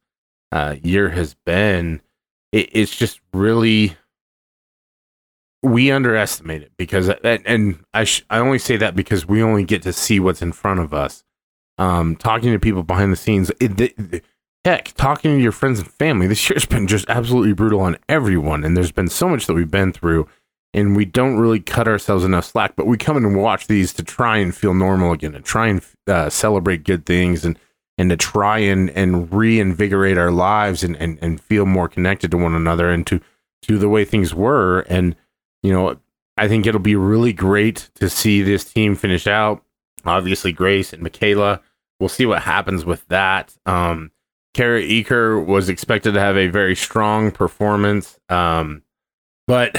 uh, 0.52 0.76
year 0.82 1.10
has 1.10 1.34
been, 1.34 2.00
it, 2.50 2.70
it's 2.72 2.96
just 2.96 3.20
really 3.34 3.94
we 5.62 5.92
underestimate 5.92 6.62
it 6.62 6.72
because 6.76 7.08
and 7.08 7.84
I 7.94 8.04
sh- 8.04 8.24
I 8.30 8.38
only 8.38 8.58
say 8.58 8.76
that 8.78 8.96
because 8.96 9.28
we 9.28 9.42
only 9.42 9.64
get 9.64 9.82
to 9.82 9.92
see 9.92 10.18
what's 10.18 10.42
in 10.42 10.52
front 10.52 10.80
of 10.80 10.94
us. 10.94 11.24
Um, 11.78 12.16
talking 12.16 12.52
to 12.52 12.58
people 12.58 12.82
behind 12.82 13.12
the 13.12 13.16
scenes, 13.16 13.50
it, 13.60 14.24
heck, 14.64 14.92
talking 14.94 15.36
to 15.36 15.42
your 15.42 15.52
friends 15.52 15.80
and 15.80 15.88
family. 15.88 16.26
This 16.26 16.48
year's 16.48 16.66
been 16.66 16.86
just 16.86 17.08
absolutely 17.08 17.52
brutal 17.52 17.80
on 17.80 17.96
everyone, 18.08 18.64
and 18.64 18.76
there's 18.76 18.92
been 18.92 19.08
so 19.08 19.28
much 19.28 19.46
that 19.46 19.54
we've 19.54 19.70
been 19.70 19.92
through, 19.92 20.28
and 20.72 20.96
we 20.96 21.04
don't 21.04 21.38
really 21.38 21.60
cut 21.60 21.88
ourselves 21.88 22.24
enough 22.24 22.46
slack. 22.46 22.76
But 22.76 22.86
we 22.86 22.96
come 22.96 23.16
and 23.16 23.36
watch 23.36 23.66
these 23.66 23.92
to 23.94 24.02
try 24.02 24.38
and 24.38 24.54
feel 24.54 24.74
normal 24.74 25.12
again, 25.12 25.32
to 25.32 25.40
try 25.40 25.68
and 25.68 25.84
uh, 26.06 26.30
celebrate 26.30 26.84
good 26.84 27.06
things, 27.06 27.44
and 27.44 27.58
and 27.98 28.10
to 28.10 28.16
try 28.16 28.58
and 28.58 28.90
and 28.90 29.32
reinvigorate 29.32 30.18
our 30.18 30.30
lives 30.30 30.82
and, 30.82 30.96
and 30.96 31.18
and 31.20 31.40
feel 31.40 31.66
more 31.66 31.88
connected 31.88 32.30
to 32.30 32.38
one 32.38 32.54
another 32.54 32.90
and 32.90 33.06
to 33.08 33.20
to 33.62 33.78
the 33.78 33.88
way 33.88 34.04
things 34.04 34.34
were. 34.34 34.80
And 34.88 35.16
you 35.62 35.72
know, 35.72 35.98
I 36.36 36.48
think 36.48 36.66
it'll 36.66 36.80
be 36.80 36.96
really 36.96 37.32
great 37.32 37.90
to 37.96 38.08
see 38.08 38.42
this 38.42 38.64
team 38.64 38.94
finish 38.96 39.26
out. 39.26 39.62
Obviously, 40.04 40.52
Grace 40.52 40.92
and 40.92 41.02
MyKayla. 41.02 41.60
We'll 42.00 42.08
see 42.08 42.26
what 42.26 42.42
happens 42.42 42.84
with 42.84 43.06
that. 43.08 43.54
Um, 43.64 44.10
Kara 44.54 44.80
Eaker 44.82 45.44
was 45.44 45.68
expected 45.68 46.12
to 46.12 46.20
have 46.20 46.36
a 46.36 46.48
very 46.48 46.76
strong 46.76 47.30
performance, 47.30 48.18
um, 48.28 48.82
but 49.46 49.76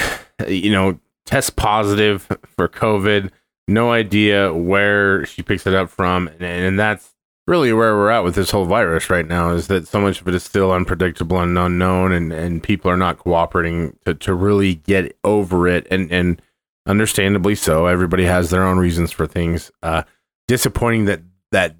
you 0.47 0.71
know, 0.71 0.99
test 1.25 1.55
positive 1.55 2.27
for 2.55 2.67
COVID. 2.67 3.29
No 3.67 3.91
idea 3.91 4.53
where 4.53 5.25
she 5.25 5.41
picks 5.41 5.65
it 5.65 5.73
up 5.73 5.89
from, 5.89 6.27
and, 6.27 6.43
and 6.43 6.79
that's 6.79 7.13
really 7.47 7.71
where 7.71 7.95
we're 7.95 8.09
at 8.09 8.23
with 8.23 8.35
this 8.35 8.51
whole 8.51 8.65
virus 8.65 9.09
right 9.09 9.27
now. 9.27 9.51
Is 9.51 9.67
that 9.67 9.87
so 9.87 10.01
much 10.01 10.21
of 10.21 10.27
it 10.27 10.35
is 10.35 10.43
still 10.43 10.71
unpredictable 10.71 11.39
and 11.39 11.57
unknown, 11.57 12.11
and, 12.11 12.33
and 12.33 12.63
people 12.63 12.89
are 12.89 12.97
not 12.97 13.19
cooperating 13.19 13.97
to, 14.05 14.15
to 14.15 14.33
really 14.33 14.75
get 14.75 15.17
over 15.23 15.67
it, 15.67 15.87
and 15.89 16.11
and 16.11 16.41
understandably 16.85 17.55
so. 17.55 17.85
Everybody 17.85 18.25
has 18.25 18.49
their 18.49 18.63
own 18.63 18.79
reasons 18.79 19.11
for 19.11 19.27
things. 19.27 19.71
Uh, 19.81 20.03
disappointing 20.47 21.05
that 21.05 21.21
that 21.51 21.75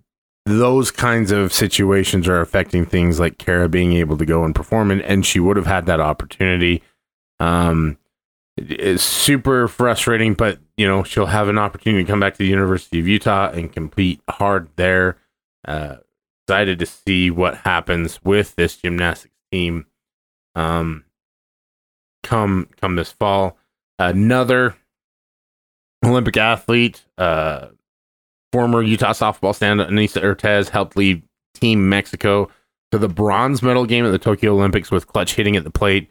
those 0.46 0.92
kinds 0.92 1.32
of 1.32 1.54
situations 1.54 2.28
are 2.28 2.42
affecting 2.42 2.86
things 2.86 3.20
like 3.20 3.38
Kara 3.38 3.70
being 3.70 3.94
able 3.94 4.18
to 4.18 4.26
go 4.26 4.44
and 4.44 4.54
perform, 4.54 4.92
and, 4.92 5.02
and 5.02 5.26
she 5.26 5.40
would 5.40 5.58
have 5.58 5.66
had 5.66 5.86
that 5.86 6.00
opportunity. 6.00 6.84
Um, 7.40 7.98
it's 8.58 9.04
super 9.04 9.68
frustrating, 9.68 10.34
but 10.34 10.60
you 10.78 10.88
know 10.88 11.04
she'll 11.04 11.28
have 11.28 11.48
an 11.48 11.58
opportunity 11.58 12.04
to 12.04 12.12
come 12.12 12.20
back 12.20 12.34
to 12.34 12.40
the 12.40 12.48
University 12.48 13.00
of 13.00 13.08
Utah 13.08 13.50
and 13.50 13.72
compete 13.72 14.22
hard 14.30 14.68
there. 14.76 15.18
Uh, 15.66 15.98
excited 16.46 16.78
to 16.80 16.86
see 16.86 17.32
what 17.32 17.58
happens 17.58 18.20
with 18.24 18.56
this 18.56 18.78
gymnastics 18.78 19.34
team. 19.52 19.86
Um, 20.56 21.06
come 22.22 22.68
come 22.80 22.96
this 22.96 23.12
fall, 23.12 23.58
another 23.98 24.76
Olympic 26.06 26.38
athlete, 26.38 27.06
uh, 27.18 27.68
Former 28.54 28.84
Utah 28.84 29.14
softball 29.14 29.56
stand 29.56 29.80
Anissa 29.80 30.22
Urtez 30.22 30.70
helped 30.70 30.96
lead 30.96 31.24
Team 31.56 31.90
Mexico 31.90 32.52
to 32.92 33.00
the 33.00 33.08
bronze 33.10 33.64
medal 33.64 33.88
game 33.88 34.06
at 34.06 34.12
the 34.12 34.20
Tokyo 34.20 34.54
Olympics 34.54 34.92
with 34.92 35.08
clutch 35.08 35.34
hitting 35.34 35.56
at 35.56 35.64
the 35.64 35.72
plate 35.72 36.08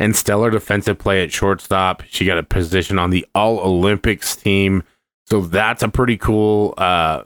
and 0.00 0.16
stellar 0.16 0.50
defensive 0.50 0.98
play 0.98 1.22
at 1.22 1.30
shortstop. 1.30 2.02
She 2.08 2.26
got 2.26 2.36
a 2.36 2.42
position 2.42 2.98
on 2.98 3.10
the 3.10 3.24
All 3.32 3.60
Olympics 3.60 4.34
team. 4.34 4.82
So 5.30 5.42
that's 5.42 5.84
a 5.84 5.88
pretty 5.88 6.16
cool, 6.16 6.74
uh, 6.78 7.22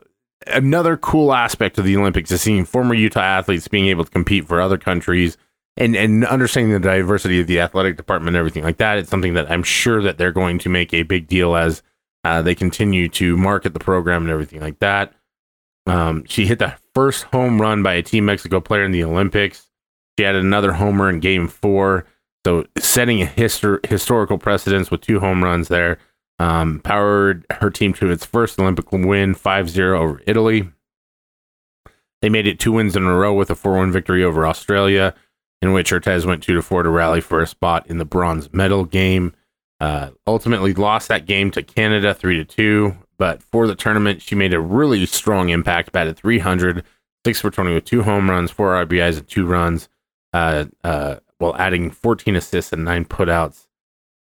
another 0.46 0.98
cool 0.98 1.32
aspect 1.32 1.78
of 1.78 1.86
the 1.86 1.96
Olympics 1.96 2.30
is 2.30 2.42
seeing 2.42 2.66
former 2.66 2.92
Utah 2.92 3.20
athletes 3.20 3.68
being 3.68 3.86
able 3.86 4.04
to 4.04 4.10
compete 4.10 4.46
for 4.46 4.60
other 4.60 4.76
countries 4.76 5.38
and, 5.78 5.96
and 5.96 6.26
understanding 6.26 6.74
the 6.74 6.78
diversity 6.78 7.40
of 7.40 7.46
the 7.46 7.60
athletic 7.60 7.96
department 7.96 8.36
and 8.36 8.36
everything 8.36 8.64
like 8.64 8.76
that. 8.76 8.98
It's 8.98 9.08
something 9.08 9.32
that 9.32 9.50
I'm 9.50 9.62
sure 9.62 10.02
that 10.02 10.18
they're 10.18 10.30
going 10.30 10.58
to 10.58 10.68
make 10.68 10.92
a 10.92 11.04
big 11.04 11.26
deal 11.26 11.56
as 11.56 11.82
uh, 12.24 12.42
they 12.42 12.54
continue 12.54 13.08
to 13.08 13.36
market 13.36 13.72
the 13.72 13.80
program 13.80 14.22
and 14.22 14.30
everything 14.30 14.60
like 14.60 14.78
that. 14.80 15.12
Um, 15.86 16.24
she 16.26 16.46
hit 16.46 16.58
the 16.58 16.74
first 16.94 17.24
home 17.24 17.60
run 17.60 17.82
by 17.82 17.94
a 17.94 18.02
Team 18.02 18.26
Mexico 18.26 18.60
player 18.60 18.84
in 18.84 18.90
the 18.92 19.04
Olympics. 19.04 19.66
She 20.18 20.24
had 20.24 20.34
another 20.34 20.72
homer 20.72 21.08
in 21.08 21.20
Game 21.20 21.48
Four, 21.48 22.04
so 22.44 22.66
setting 22.76 23.22
a 23.22 23.26
histor- 23.26 23.84
historical 23.86 24.36
precedence 24.36 24.90
with 24.90 25.00
two 25.00 25.20
home 25.20 25.42
runs 25.42 25.68
there. 25.68 25.98
Um, 26.40 26.80
powered 26.80 27.44
her 27.50 27.70
team 27.70 27.92
to 27.94 28.10
its 28.10 28.24
first 28.24 28.60
Olympic 28.60 28.92
win, 28.92 29.34
5-0 29.34 29.98
over 29.98 30.22
Italy. 30.24 30.68
They 32.22 32.28
made 32.28 32.46
it 32.46 32.60
two 32.60 32.72
wins 32.72 32.94
in 32.96 33.04
a 33.04 33.14
row 33.16 33.34
with 33.34 33.50
a 33.50 33.54
4-1 33.54 33.92
victory 33.92 34.22
over 34.22 34.46
Australia, 34.46 35.14
in 35.62 35.72
which 35.72 35.90
Urtez 35.90 36.24
went 36.26 36.42
2 36.42 36.54
to 36.54 36.62
4 36.62 36.84
to 36.84 36.90
rally 36.90 37.20
for 37.20 37.40
a 37.40 37.46
spot 37.46 37.86
in 37.88 37.98
the 37.98 38.04
bronze 38.04 38.52
medal 38.52 38.84
game. 38.84 39.34
Uh, 39.80 40.10
ultimately 40.26 40.74
lost 40.74 41.08
that 41.08 41.26
game 41.26 41.50
to 41.52 41.62
Canada 41.62 42.12
three 42.14 42.36
to 42.36 42.44
two. 42.44 42.96
But 43.18 43.42
for 43.42 43.66
the 43.66 43.74
tournament, 43.74 44.22
she 44.22 44.34
made 44.34 44.54
a 44.54 44.60
really 44.60 45.04
strong 45.06 45.48
impact. 45.48 45.92
Batted 45.92 46.16
300, 46.16 46.84
six 47.24 47.40
for 47.40 47.50
20 47.50 47.74
with 47.74 47.84
two 47.84 48.02
home 48.02 48.30
runs, 48.30 48.50
four 48.50 48.74
RBIs, 48.74 49.18
and 49.18 49.28
two 49.28 49.46
runs, 49.46 49.88
uh, 50.32 50.66
uh, 50.84 51.16
while 51.38 51.56
adding 51.56 51.90
14 51.90 52.36
assists 52.36 52.72
and 52.72 52.84
nine 52.84 53.04
putouts. 53.04 53.66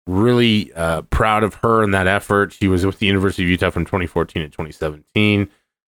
Really 0.08 0.74
uh, 0.74 1.04
proud 1.04 1.44
of 1.44 1.56
her 1.56 1.84
and 1.84 1.94
that 1.94 2.08
effort. 2.08 2.54
She 2.54 2.68
was 2.68 2.86
with 2.86 3.00
the 3.00 3.06
University 3.06 3.44
of 3.44 3.50
Utah 3.50 3.70
from 3.70 3.86
2014 3.86 4.44
to 4.44 4.50
2017. 4.50 5.50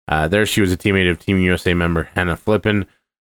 Uh, 0.06 0.28
there, 0.28 0.46
she 0.46 0.60
was 0.60 0.72
a 0.72 0.76
teammate 0.76 1.10
of 1.10 1.18
Team 1.18 1.38
USA 1.38 1.74
member 1.74 2.04
Hannah 2.14 2.36
Flippen. 2.36 2.86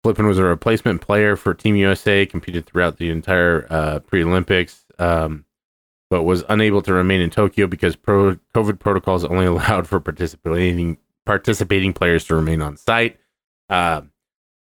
Flippen 0.04 0.28
was 0.28 0.38
a 0.38 0.44
replacement 0.44 1.02
player 1.02 1.36
for 1.36 1.54
Team 1.54 1.76
USA, 1.76 2.26
competed 2.26 2.66
throughout 2.66 2.98
the 2.98 3.10
entire 3.10 3.68
uh, 3.70 4.00
pre 4.00 4.24
Olympics. 4.24 4.86
Um, 4.98 5.46
but 6.10 6.24
was 6.24 6.44
unable 6.50 6.82
to 6.82 6.94
remain 6.94 7.22
in 7.22 7.30
Tokyo 7.30 7.68
because 7.68 7.96
pro- 7.96 8.38
COVID 8.56 8.80
protocols 8.80 9.24
only 9.24 9.46
allowed 9.46 9.88
for 9.88 10.00
participating 10.00 10.98
participating 11.26 11.94
players 11.94 12.26
to 12.26 12.36
remain 12.36 12.62
on 12.62 12.76
site. 12.76 13.20
Uh, 13.70 14.02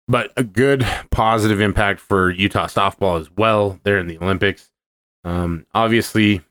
but 0.08 0.32
a 0.36 0.44
good 0.44 0.86
positive 1.12 1.62
impact 1.62 2.00
for 2.00 2.30
Utah 2.30 2.68
softball 2.68 3.20
as 3.20 3.30
well. 3.32 3.80
They're 3.84 4.00
in 4.00 4.08
the 4.08 4.18
Olympics. 4.18 4.70
Um, 5.24 5.66
obviously, 5.74 6.42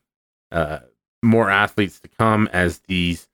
uh, 0.51 0.81
more 1.23 1.51
athletes 1.51 2.01
to 2.01 2.09
come 2.09 2.49
as 2.53 2.81
these 2.87 3.29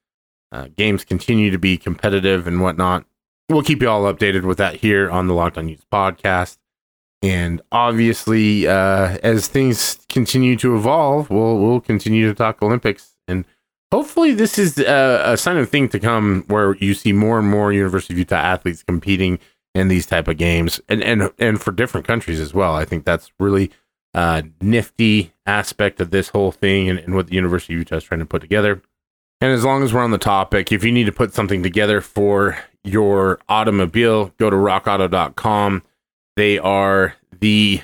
uh, 0.50 0.68
games 0.76 1.04
continue 1.04 1.50
to 1.50 1.58
be 1.58 1.76
competitive 1.76 2.46
and 2.46 2.60
whatnot. 2.60 3.04
We'll 3.48 3.62
keep 3.62 3.82
you 3.82 3.88
all 3.88 4.12
updated 4.12 4.44
with 4.44 4.58
that 4.58 4.76
here 4.76 5.10
on 5.10 5.26
the 5.26 5.34
Locked 5.34 5.58
On 5.58 5.68
Utes 5.68 5.86
podcast. 5.92 6.58
And 7.22 7.62
obviously, 7.70 8.66
uh, 8.66 9.16
as 9.22 9.46
things 9.46 9.98
continue 10.08 10.56
to 10.56 10.74
evolve, 10.74 11.30
we'll 11.30 11.58
we'll 11.58 11.80
continue 11.80 12.26
to 12.28 12.34
talk 12.34 12.60
Olympics, 12.62 13.14
and 13.28 13.44
hopefully, 13.92 14.32
this 14.34 14.58
is 14.58 14.76
a, 14.78 15.22
a 15.24 15.36
sign 15.36 15.56
of 15.56 15.70
thing 15.70 15.88
to 15.90 16.00
come, 16.00 16.44
where 16.48 16.74
you 16.76 16.94
see 16.94 17.12
more 17.12 17.38
and 17.38 17.48
more 17.48 17.72
University 17.72 18.14
of 18.14 18.18
Utah 18.18 18.36
athletes 18.36 18.82
competing 18.82 19.38
in 19.72 19.86
these 19.86 20.04
type 20.04 20.26
of 20.26 20.36
games, 20.36 20.80
and 20.88 21.00
and 21.04 21.30
and 21.38 21.62
for 21.62 21.70
different 21.70 22.08
countries 22.08 22.40
as 22.40 22.52
well. 22.52 22.74
I 22.74 22.84
think 22.84 23.04
that's 23.04 23.30
really 23.38 23.70
uh, 24.14 24.42
nifty 24.60 25.32
aspect 25.46 26.00
of 26.00 26.10
this 26.10 26.30
whole 26.30 26.50
thing, 26.50 26.88
and, 26.88 26.98
and 26.98 27.14
what 27.14 27.28
the 27.28 27.34
University 27.34 27.74
of 27.74 27.78
Utah 27.78 27.96
is 27.96 28.04
trying 28.04 28.20
to 28.20 28.26
put 28.26 28.42
together. 28.42 28.82
And 29.40 29.52
as 29.52 29.64
long 29.64 29.84
as 29.84 29.92
we're 29.92 30.02
on 30.02 30.10
the 30.10 30.18
topic, 30.18 30.72
if 30.72 30.82
you 30.82 30.90
need 30.90 31.06
to 31.06 31.12
put 31.12 31.34
something 31.34 31.62
together 31.62 32.00
for 32.00 32.58
your 32.82 33.38
automobile, 33.48 34.32
go 34.38 34.50
to 34.50 34.56
rockauto.com 34.56 35.82
they 36.36 36.58
are 36.58 37.14
the 37.40 37.82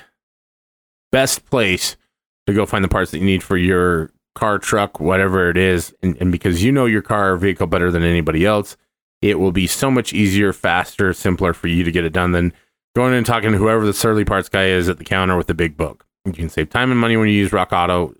best 1.11 1.45
place 1.45 1.97
to 2.47 2.53
go 2.53 2.65
find 2.65 2.83
the 2.83 2.89
parts 2.89 3.11
that 3.11 3.19
you 3.19 3.25
need 3.25 3.43
for 3.43 3.57
your 3.57 4.11
car, 4.35 4.57
truck, 4.57 4.99
whatever 4.99 5.49
it 5.49 5.57
is. 5.57 5.93
And, 6.01 6.17
and 6.19 6.31
because 6.31 6.63
you 6.63 6.71
know 6.71 6.85
your 6.85 7.01
car 7.01 7.33
or 7.33 7.37
vehicle 7.37 7.67
better 7.67 7.91
than 7.91 8.03
anybody 8.03 8.45
else, 8.45 8.77
it 9.21 9.39
will 9.39 9.51
be 9.51 9.67
so 9.67 9.91
much 9.91 10.13
easier, 10.13 10.53
faster, 10.53 11.13
simpler 11.13 11.53
for 11.53 11.67
you 11.67 11.83
to 11.83 11.91
get 11.91 12.05
it 12.05 12.13
done 12.13 12.31
than 12.31 12.53
going 12.95 13.13
and 13.13 13.25
talking 13.25 13.51
to 13.51 13.57
whoever 13.57 13.85
the 13.85 13.93
surly 13.93 14.25
parts 14.25 14.49
guy 14.49 14.65
is 14.65 14.89
at 14.89 14.97
the 14.97 15.03
counter 15.03 15.35
with 15.35 15.47
the 15.47 15.53
big 15.53 15.77
book. 15.77 16.05
You 16.25 16.33
can 16.33 16.49
save 16.49 16.69
time 16.69 16.91
and 16.91 16.99
money 16.99 17.17
when 17.17 17.27
you 17.27 17.33
use 17.35 17.51
Rock 17.51 17.71
Auto. 17.71 18.15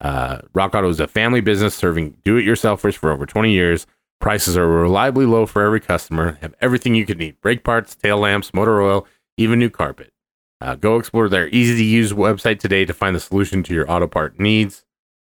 Uh, 0.00 0.38
Rock 0.54 0.74
Auto 0.74 0.88
is 0.88 1.00
a 1.00 1.06
family 1.06 1.40
business 1.40 1.74
serving 1.74 2.16
do 2.24 2.36
it 2.36 2.42
yourselfers 2.42 2.96
for 2.96 3.10
over 3.10 3.26
20 3.26 3.52
years. 3.52 3.86
Prices 4.20 4.56
are 4.56 4.66
reliably 4.66 5.26
low 5.26 5.46
for 5.46 5.62
every 5.62 5.80
customer. 5.80 6.38
Have 6.40 6.54
everything 6.60 6.94
you 6.94 7.06
could 7.06 7.18
need 7.18 7.40
brake 7.40 7.64
parts, 7.64 7.94
tail 7.94 8.18
lamps, 8.18 8.52
motor 8.54 8.80
oil, 8.80 9.06
even 9.36 9.58
new 9.58 9.70
carpet. 9.70 10.10
Uh, 10.60 10.74
go 10.74 10.96
explore 10.96 11.28
their 11.28 11.48
easy 11.48 11.76
to 11.76 11.84
use 11.84 12.12
website 12.12 12.58
today 12.58 12.84
to 12.84 12.94
find 12.94 13.14
the 13.14 13.20
solution 13.20 13.62
to 13.62 13.74
your 13.74 13.90
auto 13.90 14.06
part 14.06 14.38
needs. 14.38 14.84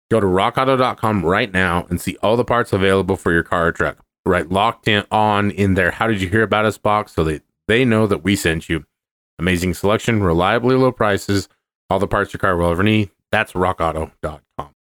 Go 0.10 0.20
to 0.20 0.26
rockauto.com 0.26 1.26
right 1.26 1.52
now 1.52 1.86
and 1.90 2.00
see 2.00 2.18
all 2.24 2.38
the 2.38 2.46
parts 2.46 2.74
available 2.74 3.18
for 3.18 3.32
your 3.32 3.44
car 3.44 3.68
or 3.68 3.72
truck. 3.72 3.98
Right, 4.26 4.50
locked 4.50 4.88
in 4.88 5.06
on 5.12 5.52
in 5.52 5.76
there. 5.76 5.92
How 5.92 6.08
did 6.08 6.22
you 6.22 6.28
hear 6.28 6.44
about 6.44 6.66
us 6.66 6.78
box 6.78 7.14
so 7.14 7.24
that 7.26 7.44
they 7.68 7.86
know 7.86 8.08
that 8.08 8.24
we 8.24 8.36
sent 8.36 8.68
you? 8.68 8.86
Amazing 9.40 9.74
selection, 9.76 10.24
reliably 10.24 10.76
low 10.76 10.92
prices, 10.92 11.48
all 11.90 12.00
the 12.00 12.08
parts 12.08 12.34
your 12.34 12.40
car 12.40 12.58
will 12.58 12.72
ever 12.72 12.84
need. 12.84 13.12
That's 13.32 13.54
rockauto.com. 13.54 14.74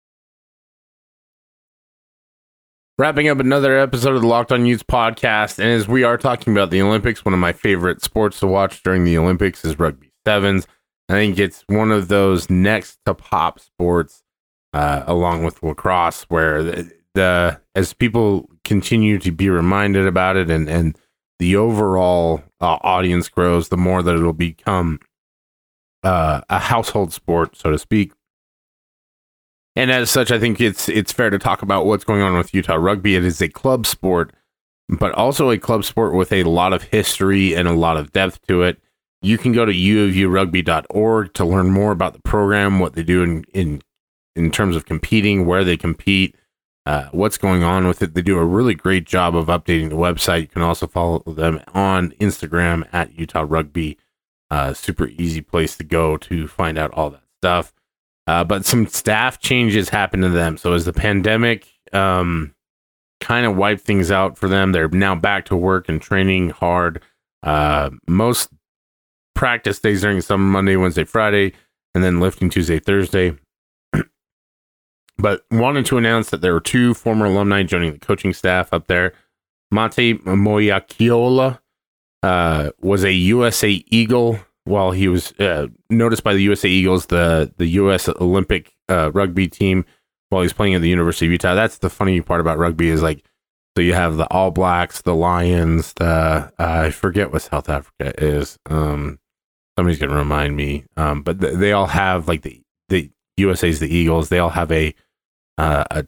Wrapping 3.00 3.30
up 3.30 3.40
another 3.40 3.78
episode 3.78 4.16
of 4.16 4.22
the 4.22 4.28
Locked 4.28 4.52
On 4.52 4.66
Utes 4.66 4.82
podcast. 4.82 5.60
And 5.60 5.68
as 5.68 5.88
we 5.88 6.04
are 6.04 6.18
talking 6.18 6.52
about 6.52 6.72
the 6.72 6.82
Olympics, 6.82 7.24
one 7.24 7.34
of 7.36 7.40
my 7.40 7.54
favorite 7.54 8.02
sports 8.02 8.40
to 8.40 8.48
watch 8.48 8.82
during 8.82 9.04
the 9.04 9.20
Olympics 9.20 9.64
is 9.64 9.78
rugby 9.78 10.12
sevens. 10.26 10.66
I 11.08 11.14
think 11.14 11.38
it's 11.38 11.64
one 11.68 11.92
of 11.92 12.08
those 12.08 12.50
next 12.50 12.98
to 13.06 13.14
pop 13.14 13.60
sports, 13.60 14.24
uh, 14.74 15.04
along 15.06 15.44
with 15.44 15.62
lacrosse, 15.62 16.24
where 16.24 16.64
the, 16.64 16.92
the, 17.14 17.62
as 17.76 17.94
people 17.94 18.50
continue 18.64 19.20
to 19.20 19.32
be 19.32 19.48
reminded 19.48 20.08
about 20.08 20.36
it 20.36 20.50
and, 20.50 20.68
and 20.68 20.98
the 21.38 21.56
overall 21.56 22.42
uh, 22.60 22.80
audience 22.82 23.30
grows, 23.30 23.70
the 23.70 23.78
more 23.78 24.02
that 24.02 24.16
it'll 24.16 24.34
become 24.34 25.00
uh, 26.02 26.42
a 26.50 26.58
household 26.58 27.14
sport, 27.14 27.56
so 27.56 27.70
to 27.70 27.78
speak. 27.78 28.14
And 29.78 29.92
as 29.92 30.10
such, 30.10 30.32
I 30.32 30.40
think 30.40 30.60
it's 30.60 30.90
it's 30.90 31.12
fair 31.12 31.30
to 31.30 31.38
talk 31.38 31.62
about 31.62 31.86
what's 31.86 32.04
going 32.04 32.24
on 32.24 32.36
with 32.36 32.52
Utah 32.52 32.74
rugby. 32.74 33.16
It 33.16 33.24
is 33.24 33.40
a 33.44 33.48
club 33.48 33.86
sport, 33.86 34.34
but 34.90 35.12
also 35.12 35.52
a 35.52 35.60
club 35.60 35.86
sport 35.86 36.16
with 36.16 36.34
a 36.34 36.46
lot 36.46 36.74
of 36.74 36.82
history 36.82 37.54
and 37.54 37.68
a 37.68 37.74
lot 37.74 37.96
of 37.96 38.12
depth 38.12 38.40
to 38.48 38.64
it. 38.64 38.82
You 39.22 39.38
can 39.38 39.52
go 39.52 39.66
to 39.66 39.72
uofurugby.org 39.72 41.32
to 41.36 41.46
learn 41.46 41.70
more 41.70 41.92
about 41.92 42.14
the 42.14 42.22
program, 42.22 42.80
what 42.80 42.94
they 42.94 43.04
do 43.04 43.22
in 43.22 43.44
in, 43.54 43.84
in 44.36 44.50
terms 44.50 44.76
of 44.76 44.86
competing, 44.86 45.46
where 45.46 45.64
they 45.64 45.78
compete, 45.78 46.36
uh, 46.88 47.10
what's 47.12 47.38
going 47.38 47.62
on 47.62 47.86
with 47.86 48.02
it. 48.02 48.16
They 48.16 48.24
do 48.24 48.40
a 48.40 48.46
really 48.46 48.74
great 48.74 49.06
job 49.06 49.36
of 49.36 49.46
updating 49.46 49.90
the 49.90 49.96
website. 49.96 50.42
You 50.42 50.48
can 50.48 50.64
also 50.64 50.88
follow 50.88 51.20
them 51.20 51.62
on 51.76 52.14
Instagram 52.20 52.90
at 52.92 53.14
Utah 53.14 53.46
Rugby. 53.48 54.00
Uh, 54.50 54.74
super 54.74 55.10
easy 55.10 55.42
place 55.42 55.78
to 55.78 55.84
go 55.84 56.18
to 56.18 56.48
find 56.48 56.80
out 56.80 56.90
all 56.94 57.12
that 57.12 57.26
stuff. 57.44 57.74
Uh, 58.28 58.44
but 58.44 58.66
some 58.66 58.86
staff 58.88 59.40
changes 59.40 59.90
happened 59.90 60.24
to 60.24 60.30
them. 60.30 60.58
So 60.58 60.74
as 60.74 60.86
the 60.86 60.94
pandemic 60.94 61.68
um, 61.94 62.54
kind 63.22 63.46
of 63.46 63.56
wiped 63.56 63.82
things 63.82 64.12
out 64.12 64.38
for 64.38 64.50
them, 64.50 64.74
they're 64.74 64.90
now 64.90 65.16
back 65.16 65.46
to 65.46 65.56
work 65.56 65.88
and 65.88 66.02
training 66.02 66.50
hard. 66.50 67.02
Uh, 67.42 67.90
most 68.08 68.50
practice 69.34 69.80
days 69.80 70.02
during 70.02 70.20
summer 70.20 70.44
Monday, 70.44 70.76
Wednesday, 70.76 71.06
Friday, 71.06 71.54
and 71.96 72.04
then 72.04 72.20
lifting 72.20 72.50
Tuesday, 72.50 72.80
Thursday. 72.80 73.34
but 75.18 75.44
wanted 75.50 75.86
to 75.86 75.98
announce 75.98 76.30
that 76.32 76.42
there 76.42 76.54
were 76.54 76.60
two 76.60 76.94
former 76.94 77.26
alumni 77.28 77.64
joining 77.64 77.94
the 77.94 78.00
coaching 78.00 78.34
staff 78.34 78.74
up 78.74 78.88
there. 78.88 79.14
Mate 79.72 80.24
Moeakiola 80.26 81.60
uh, 82.24 82.72
was 82.82 83.04
a 83.04 83.14
USA 83.14 83.84
Eagle 83.88 84.40
while 84.68 84.92
he 84.92 85.08
was 85.08 85.32
uh, 85.40 85.68
noticed 85.90 86.24
by 86.24 86.34
the 86.34 86.42
USA 86.42 86.70
Eagles, 86.70 87.08
the 87.08 87.52
the 87.58 87.68
US 87.68 88.10
Olympic 88.10 88.76
uh, 88.90 89.12
rugby 89.14 89.48
team, 89.48 89.86
while 90.30 90.42
he's 90.42 90.54
playing 90.54 90.76
at 90.76 90.82
the 90.82 90.90
University 90.90 91.26
of 91.26 91.32
Utah. 91.32 91.56
That's 91.56 91.78
the 91.80 91.90
funny 91.90 92.22
part 92.22 92.42
about 92.42 92.58
rugby 92.58 92.90
is 92.90 93.02
like, 93.02 93.24
so 93.76 93.82
you 93.82 93.94
have 93.94 94.18
the 94.18 94.28
All 94.32 94.52
Blacks, 94.52 95.02
the 95.02 95.16
Lions, 95.16 95.94
the 95.94 96.06
uh, 96.06 96.50
I 96.60 96.92
forget 96.92 97.32
what 97.32 97.42
South 97.44 97.70
Africa 97.70 98.14
is. 98.24 98.58
Um, 98.70 99.20
somebody's 99.78 100.00
gonna 100.00 100.16
remind 100.16 100.56
me. 100.56 100.86
Um, 100.96 101.22
but 101.22 101.40
th- 101.40 101.56
they 101.56 101.72
all 101.72 101.88
have 101.88 102.28
like 102.28 102.42
the 102.42 102.62
the 102.90 103.12
USA's 103.38 103.80
the 103.80 103.94
Eagles. 103.94 104.30
They 104.30 104.40
all 104.40 104.50
have 104.50 104.72
a 104.72 104.94
uh, 105.58 106.04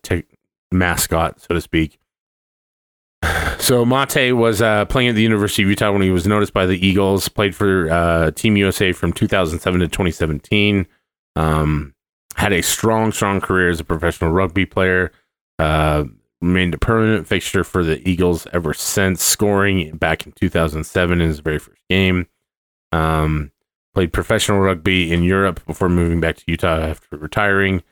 mascot, 0.71 1.41
so 1.41 1.53
to 1.53 1.61
speak. 1.61 1.99
So 3.60 3.86
Mate 3.86 4.34
was 4.34 4.62
uh, 4.62 4.86
playing 4.86 5.10
at 5.10 5.15
the 5.15 5.21
University 5.21 5.62
of 5.62 5.69
Utah 5.69 5.91
when 5.91 6.01
he 6.01 6.10
was 6.10 6.25
noticed 6.25 6.53
by 6.53 6.65
the 6.65 6.84
Eagles. 6.84 7.29
Played 7.29 7.55
for 7.55 7.88
uh, 7.91 8.32
Team 8.32 8.58
USA 8.58 8.93
from 8.93 9.13
2007 9.13 9.82
to 9.82 9.88
2017. 9.88 10.88
Um, 11.36 11.93
had 12.36 12.51
a 12.51 12.63
strong, 12.63 13.12
strong 13.12 13.41
career 13.41 13.69
as 13.69 13.79
a 13.79 13.84
professional 13.84 14.32
rugby 14.32 14.65
player. 14.65 15.12
Uh, 15.60 16.05
remained 16.41 16.73
a 16.73 16.77
permanent 16.77 17.27
fixture 17.27 17.63
for 17.63 17.84
the 17.84 18.08
Eagles 18.10 18.47
ever 18.53 18.73
since, 18.73 19.21
scoring 19.21 19.95
back 19.97 20.25
in 20.25 20.32
2007 20.32 21.21
in 21.21 21.27
his 21.27 21.39
very 21.39 21.60
first 21.60 21.82
game. 21.89 22.27
Um, 22.91 23.51
played 23.93 24.13
professional 24.13 24.62
rugby 24.62 25.12
in 25.12 25.21
Europe 25.23 25.63
before 25.67 25.89
moving 25.89 26.21
back 26.21 26.38
to 26.38 26.43
Utah 26.47 26.79
after 26.79 27.17
retiring. 27.17 27.84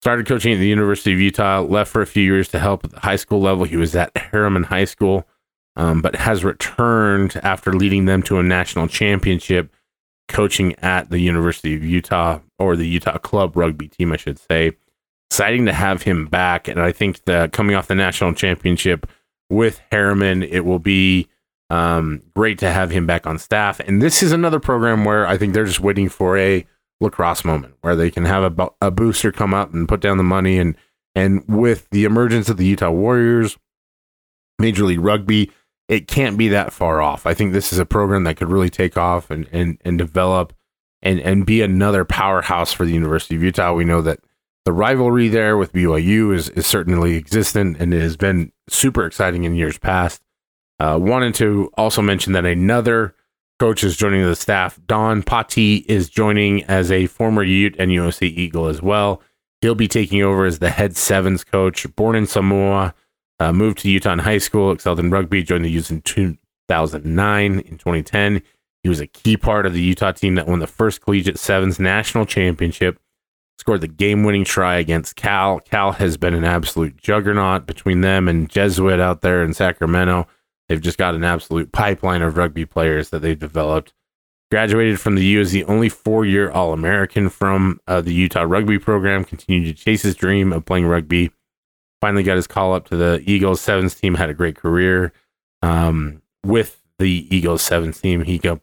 Started 0.00 0.26
coaching 0.26 0.52
at 0.52 0.58
the 0.58 0.68
University 0.68 1.12
of 1.12 1.20
Utah, 1.20 1.60
left 1.60 1.90
for 1.90 2.02
a 2.02 2.06
few 2.06 2.22
years 2.22 2.48
to 2.48 2.60
help 2.60 2.84
at 2.84 2.90
the 2.92 3.00
high 3.00 3.16
school 3.16 3.40
level. 3.40 3.64
He 3.64 3.76
was 3.76 3.96
at 3.96 4.14
Herriman 4.14 4.66
High 4.66 4.84
School, 4.84 5.26
um, 5.74 6.00
but 6.00 6.14
has 6.14 6.44
returned 6.44 7.36
after 7.42 7.72
leading 7.72 8.04
them 8.04 8.22
to 8.24 8.38
a 8.38 8.42
national 8.42 8.86
championship, 8.86 9.74
coaching 10.28 10.76
at 10.80 11.10
the 11.10 11.18
University 11.18 11.74
of 11.74 11.82
Utah 11.82 12.38
or 12.58 12.76
the 12.76 12.86
Utah 12.86 13.18
Club 13.18 13.56
rugby 13.56 13.88
team, 13.88 14.12
I 14.12 14.16
should 14.16 14.38
say. 14.38 14.76
Exciting 15.30 15.66
to 15.66 15.72
have 15.72 16.02
him 16.02 16.26
back. 16.26 16.68
And 16.68 16.80
I 16.80 16.92
think 16.92 17.24
that 17.24 17.52
coming 17.52 17.74
off 17.74 17.88
the 17.88 17.94
national 17.94 18.34
championship 18.34 19.06
with 19.50 19.80
Herriman, 19.90 20.46
it 20.48 20.60
will 20.60 20.78
be 20.78 21.28
um, 21.70 22.22
great 22.34 22.58
to 22.60 22.70
have 22.70 22.90
him 22.90 23.06
back 23.06 23.26
on 23.26 23.38
staff. 23.38 23.80
And 23.80 24.00
this 24.00 24.22
is 24.22 24.32
another 24.32 24.60
program 24.60 25.04
where 25.04 25.26
I 25.26 25.36
think 25.36 25.54
they're 25.54 25.64
just 25.64 25.80
waiting 25.80 26.08
for 26.08 26.38
a 26.38 26.66
lacrosse 27.00 27.44
moment 27.44 27.74
where 27.80 27.96
they 27.96 28.10
can 28.10 28.24
have 28.24 28.58
a, 28.58 28.68
a 28.80 28.90
booster 28.90 29.30
come 29.30 29.54
up 29.54 29.72
and 29.72 29.88
put 29.88 30.00
down 30.00 30.16
the 30.16 30.24
money 30.24 30.58
and 30.58 30.76
and 31.14 31.44
with 31.48 31.88
the 31.90 32.04
emergence 32.04 32.48
of 32.48 32.58
the 32.58 32.66
Utah 32.66 32.90
Warriors, 32.90 33.56
Major 34.58 34.84
League 34.84 35.00
Rugby, 35.00 35.50
it 35.88 36.06
can't 36.06 36.38
be 36.38 36.48
that 36.48 36.72
far 36.72 37.00
off. 37.00 37.26
I 37.26 37.34
think 37.34 37.52
this 37.52 37.72
is 37.72 37.78
a 37.78 37.86
program 37.86 38.24
that 38.24 38.36
could 38.36 38.50
really 38.50 38.70
take 38.70 38.96
off 38.96 39.30
and 39.30 39.48
and 39.50 39.78
and 39.84 39.98
develop 39.98 40.52
and 41.02 41.18
and 41.20 41.46
be 41.46 41.62
another 41.62 42.04
powerhouse 42.04 42.72
for 42.72 42.84
the 42.84 42.92
University 42.92 43.36
of 43.36 43.42
Utah. 43.42 43.72
We 43.72 43.84
know 43.84 44.02
that 44.02 44.20
the 44.64 44.72
rivalry 44.72 45.28
there 45.28 45.56
with 45.56 45.72
BYU 45.72 46.34
is 46.34 46.50
is 46.50 46.66
certainly 46.66 47.16
existent 47.16 47.78
and 47.80 47.94
it 47.94 48.02
has 48.02 48.16
been 48.16 48.52
super 48.68 49.06
exciting 49.06 49.44
in 49.44 49.54
years 49.54 49.78
past. 49.78 50.22
Uh, 50.78 50.98
wanted 51.00 51.34
to 51.36 51.70
also 51.76 52.02
mention 52.02 52.34
that 52.34 52.44
another 52.44 53.14
coach 53.58 53.82
is 53.84 53.96
joining 53.96 54.24
the 54.24 54.36
staff. 54.36 54.78
Don 54.86 55.22
Pati 55.22 55.84
is 55.88 56.08
joining 56.08 56.64
as 56.64 56.90
a 56.90 57.06
former 57.06 57.42
Ute 57.42 57.76
and 57.78 57.92
USA 57.92 58.26
Eagle 58.26 58.66
as 58.66 58.80
well. 58.80 59.22
He'll 59.60 59.74
be 59.74 59.88
taking 59.88 60.22
over 60.22 60.44
as 60.44 60.60
the 60.60 60.70
head 60.70 60.96
sevens 60.96 61.44
coach. 61.44 61.86
Born 61.96 62.14
in 62.14 62.26
Samoa, 62.26 62.94
uh, 63.40 63.52
moved 63.52 63.78
to 63.78 63.90
Utah 63.90 64.12
in 64.12 64.20
high 64.20 64.38
school, 64.38 64.72
excelled 64.72 65.00
in 65.00 65.10
rugby, 65.10 65.42
joined 65.42 65.64
the 65.64 65.70
Utes 65.70 65.90
in 65.90 66.02
2009. 66.02 67.52
In 67.60 67.78
2010, 67.78 68.42
He 68.84 68.88
was 68.88 69.00
a 69.00 69.08
key 69.08 69.36
part 69.36 69.66
of 69.66 69.72
the 69.72 69.82
Utah 69.82 70.12
team 70.12 70.36
that 70.36 70.46
won 70.46 70.60
the 70.60 70.66
first 70.68 71.00
collegiate 71.00 71.38
sevens 71.38 71.80
national 71.80 72.26
championship. 72.26 73.00
Scored 73.58 73.80
the 73.80 73.88
game-winning 73.88 74.44
try 74.44 74.76
against 74.76 75.16
Cal. 75.16 75.58
Cal 75.58 75.92
has 75.92 76.16
been 76.16 76.32
an 76.32 76.44
absolute 76.44 76.96
juggernaut 76.96 77.66
between 77.66 78.02
them 78.02 78.28
and 78.28 78.48
Jesuit 78.48 79.00
out 79.00 79.20
there 79.20 79.42
in 79.42 79.52
Sacramento. 79.52 80.28
They've 80.68 80.80
just 80.80 80.98
got 80.98 81.14
an 81.14 81.24
absolute 81.24 81.72
pipeline 81.72 82.22
of 82.22 82.36
rugby 82.36 82.66
players 82.66 83.10
that 83.10 83.20
they've 83.20 83.38
developed. 83.38 83.94
Graduated 84.50 84.98
from 84.98 85.14
the 85.14 85.24
U 85.24 85.40
as 85.40 85.52
the 85.52 85.64
only 85.64 85.88
four-year 85.88 86.50
All-American 86.50 87.28
from 87.28 87.80
uh, 87.86 88.00
the 88.00 88.14
Utah 88.14 88.42
rugby 88.42 88.78
program. 88.78 89.24
Continued 89.24 89.76
to 89.76 89.84
chase 89.84 90.02
his 90.02 90.14
dream 90.14 90.52
of 90.52 90.64
playing 90.64 90.86
rugby. 90.86 91.30
Finally 92.00 92.22
got 92.22 92.36
his 92.36 92.46
call 92.46 92.72
up 92.74 92.88
to 92.88 92.96
the 92.96 93.22
Eagles 93.26 93.60
sevens 93.60 93.94
team. 93.94 94.14
Had 94.14 94.30
a 94.30 94.34
great 94.34 94.56
career 94.56 95.12
um, 95.62 96.22
with 96.44 96.80
the 96.98 97.26
Eagles 97.34 97.62
sevens 97.62 98.00
team. 98.00 98.22
He 98.24 98.38
go, 98.38 98.60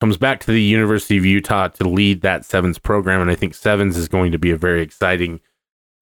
comes 0.00 0.16
back 0.16 0.40
to 0.40 0.52
the 0.52 0.62
University 0.62 1.18
of 1.18 1.24
Utah 1.24 1.68
to 1.68 1.88
lead 1.88 2.22
that 2.22 2.44
sevens 2.44 2.78
program, 2.78 3.20
and 3.20 3.30
I 3.30 3.34
think 3.34 3.54
sevens 3.54 3.96
is 3.96 4.08
going 4.08 4.32
to 4.32 4.38
be 4.38 4.50
a 4.50 4.56
very 4.56 4.82
exciting 4.82 5.40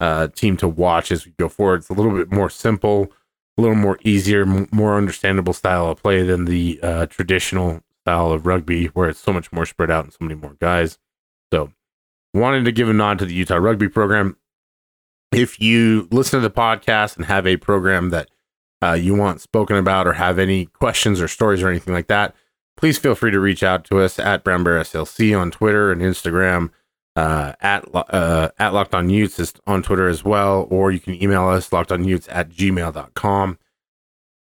uh, 0.01 0.29
team 0.29 0.57
to 0.59 0.69
watch 0.69 1.11
as 1.11 1.27
we 1.27 1.33
go 1.39 1.49
forward. 1.49 1.77
It's 1.81 1.89
a 1.89 1.95
little 1.95 2.13
bit 2.13 2.31
more 2.31 2.51
simple, 2.51 3.11
a 3.57 3.61
little 3.61 3.77
more 3.77 3.99
easier, 4.05 4.45
more 4.45 4.97
understandable 4.97 5.53
style 5.53 5.89
of 5.91 6.03
play 6.03 6.23
than 6.23 6.45
the 6.45 6.81
uh, 6.83 7.07
traditional 7.07 7.81
style 8.03 8.33
of 8.33 8.47
rugby, 8.47 8.87
where 8.87 9.09
it's 9.09 9.21
so 9.21 9.33
much 9.33 9.53
more 9.53 9.67
spread 9.67 9.91
out 9.91 10.05
and 10.05 10.13
so 10.13 10.19
many 10.21 10.35
more 10.35 10.57
guys. 10.61 10.99
So, 11.53 11.73
wanted 12.33 12.65
to 12.65 12.73
give 12.73 12.89
a 12.89 12.93
nod 12.93 13.19
to 13.21 13.27
the 13.27 13.35
Utah 13.35 13.57
rugby 13.57 13.89
program. 13.89 14.37
If 15.33 15.61
you 15.61 16.09
listen 16.11 16.41
to 16.41 16.49
the 16.49 16.55
podcast 16.55 17.17
and 17.17 17.27
have 17.27 17.47
a 17.47 17.57
program 17.57 18.11
that 18.11 18.29
uh, 18.83 18.93
you 18.93 19.15
want 19.15 19.41
spoken 19.41 19.77
about 19.77 20.07
or 20.07 20.15
have 20.15 20.39
any 20.39 20.67
questions 20.67 21.21
or 21.21 21.29
stories 21.29 21.63
or 21.63 21.69
anything 21.69 21.95
like 21.95 22.09
that, 22.09 22.35
please 22.77 22.99
feel 22.99 23.15
free 23.15 23.31
to 23.31 23.41
reach 23.41 23.63
out 23.63 23.85
to 23.85 24.01
us 24.01 24.19
at 24.19 24.45
Brown 24.45 24.65
Bear 24.65 24.81
SLC 24.81 25.39
on 25.39 25.51
Twitter 25.51 25.91
and 25.91 26.03
Instagram. 26.03 26.71
Uh, 27.17 27.53
at 27.61 27.85
uh, 27.95 28.49
at 28.59 28.75
Locked 28.75 28.95
On 28.95 29.09
Utes 29.09 29.53
on 29.69 29.83
Twitter 29.83 30.09
as 30.09 30.25
well, 30.25 30.67
or 30.69 30.91
you 30.91 30.99
can 30.99 31.15
email 31.23 31.47
us 31.47 31.73
locked 31.73 31.93
on 31.93 32.05
lockedonutes 32.05 32.27
at 32.29 32.51
gmail.com. 32.51 33.59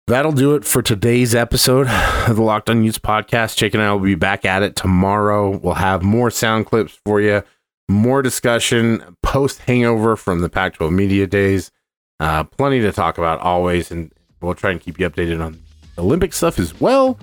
That'll 0.08 0.32
do 0.32 0.56
it 0.56 0.65
for 0.65 0.82
today's 0.82 1.36
episode 1.36 1.88
of 2.28 2.36
the 2.36 2.41
Locked 2.41 2.69
On 2.69 2.84
Utes 2.84 3.00
podcast. 3.00 3.56
Jake 3.56 3.76
and 3.76 3.84
I 3.84 3.93
will 3.93 4.00
be 4.00 4.15
back 4.15 4.43
at 4.43 4.63
it 4.63 4.76
tomorrow. 4.76 5.56
We'll 5.56 5.76
have 5.76 6.02
more 6.02 6.32
sound 6.32 6.65
clips 6.65 7.00
for 7.06 7.22
you, 7.22 7.43
more 7.88 8.22
discussion 8.22 9.15
post 9.24 9.60
hangover 9.60 10.15
from 10.15 10.41
the 10.41 10.50
Pac 10.50 10.74
12 10.74 10.91
media 10.91 11.28
days. 11.28 11.72
Uh, 12.19 12.43
plenty 12.43 12.82
to 12.82 12.91
talk 12.91 13.17
about 13.17 13.39
always, 13.39 13.91
and 13.91 14.12
we'll 14.41 14.56
try 14.56 14.72
and 14.72 14.82
keep 14.82 15.00
you 15.00 15.10
updated 15.10 15.45
on 15.45 15.62
Olympic 15.98 16.34
stuff 16.34 16.60
as 16.60 16.78
well. 16.82 17.17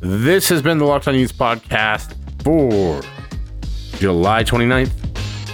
This 0.00 0.48
has 0.48 0.62
been 0.62 0.78
the 0.78 0.84
Locked 0.84 1.08
On 1.08 1.14
Utes 1.14 1.32
podcast 1.32 2.14
for 2.42 3.02
July 3.98 4.44
29th, 4.44 4.92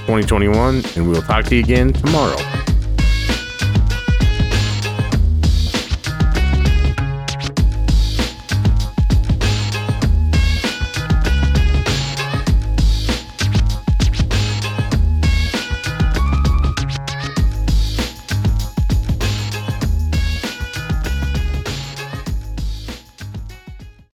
2021, 0.07 0.83
and 0.97 1.07
we 1.07 1.13
will 1.15 1.23
talk 1.23 1.47
to 1.47 1.55
you 1.55 1.63
again 1.63 1.93
tomorrow. 1.93 2.37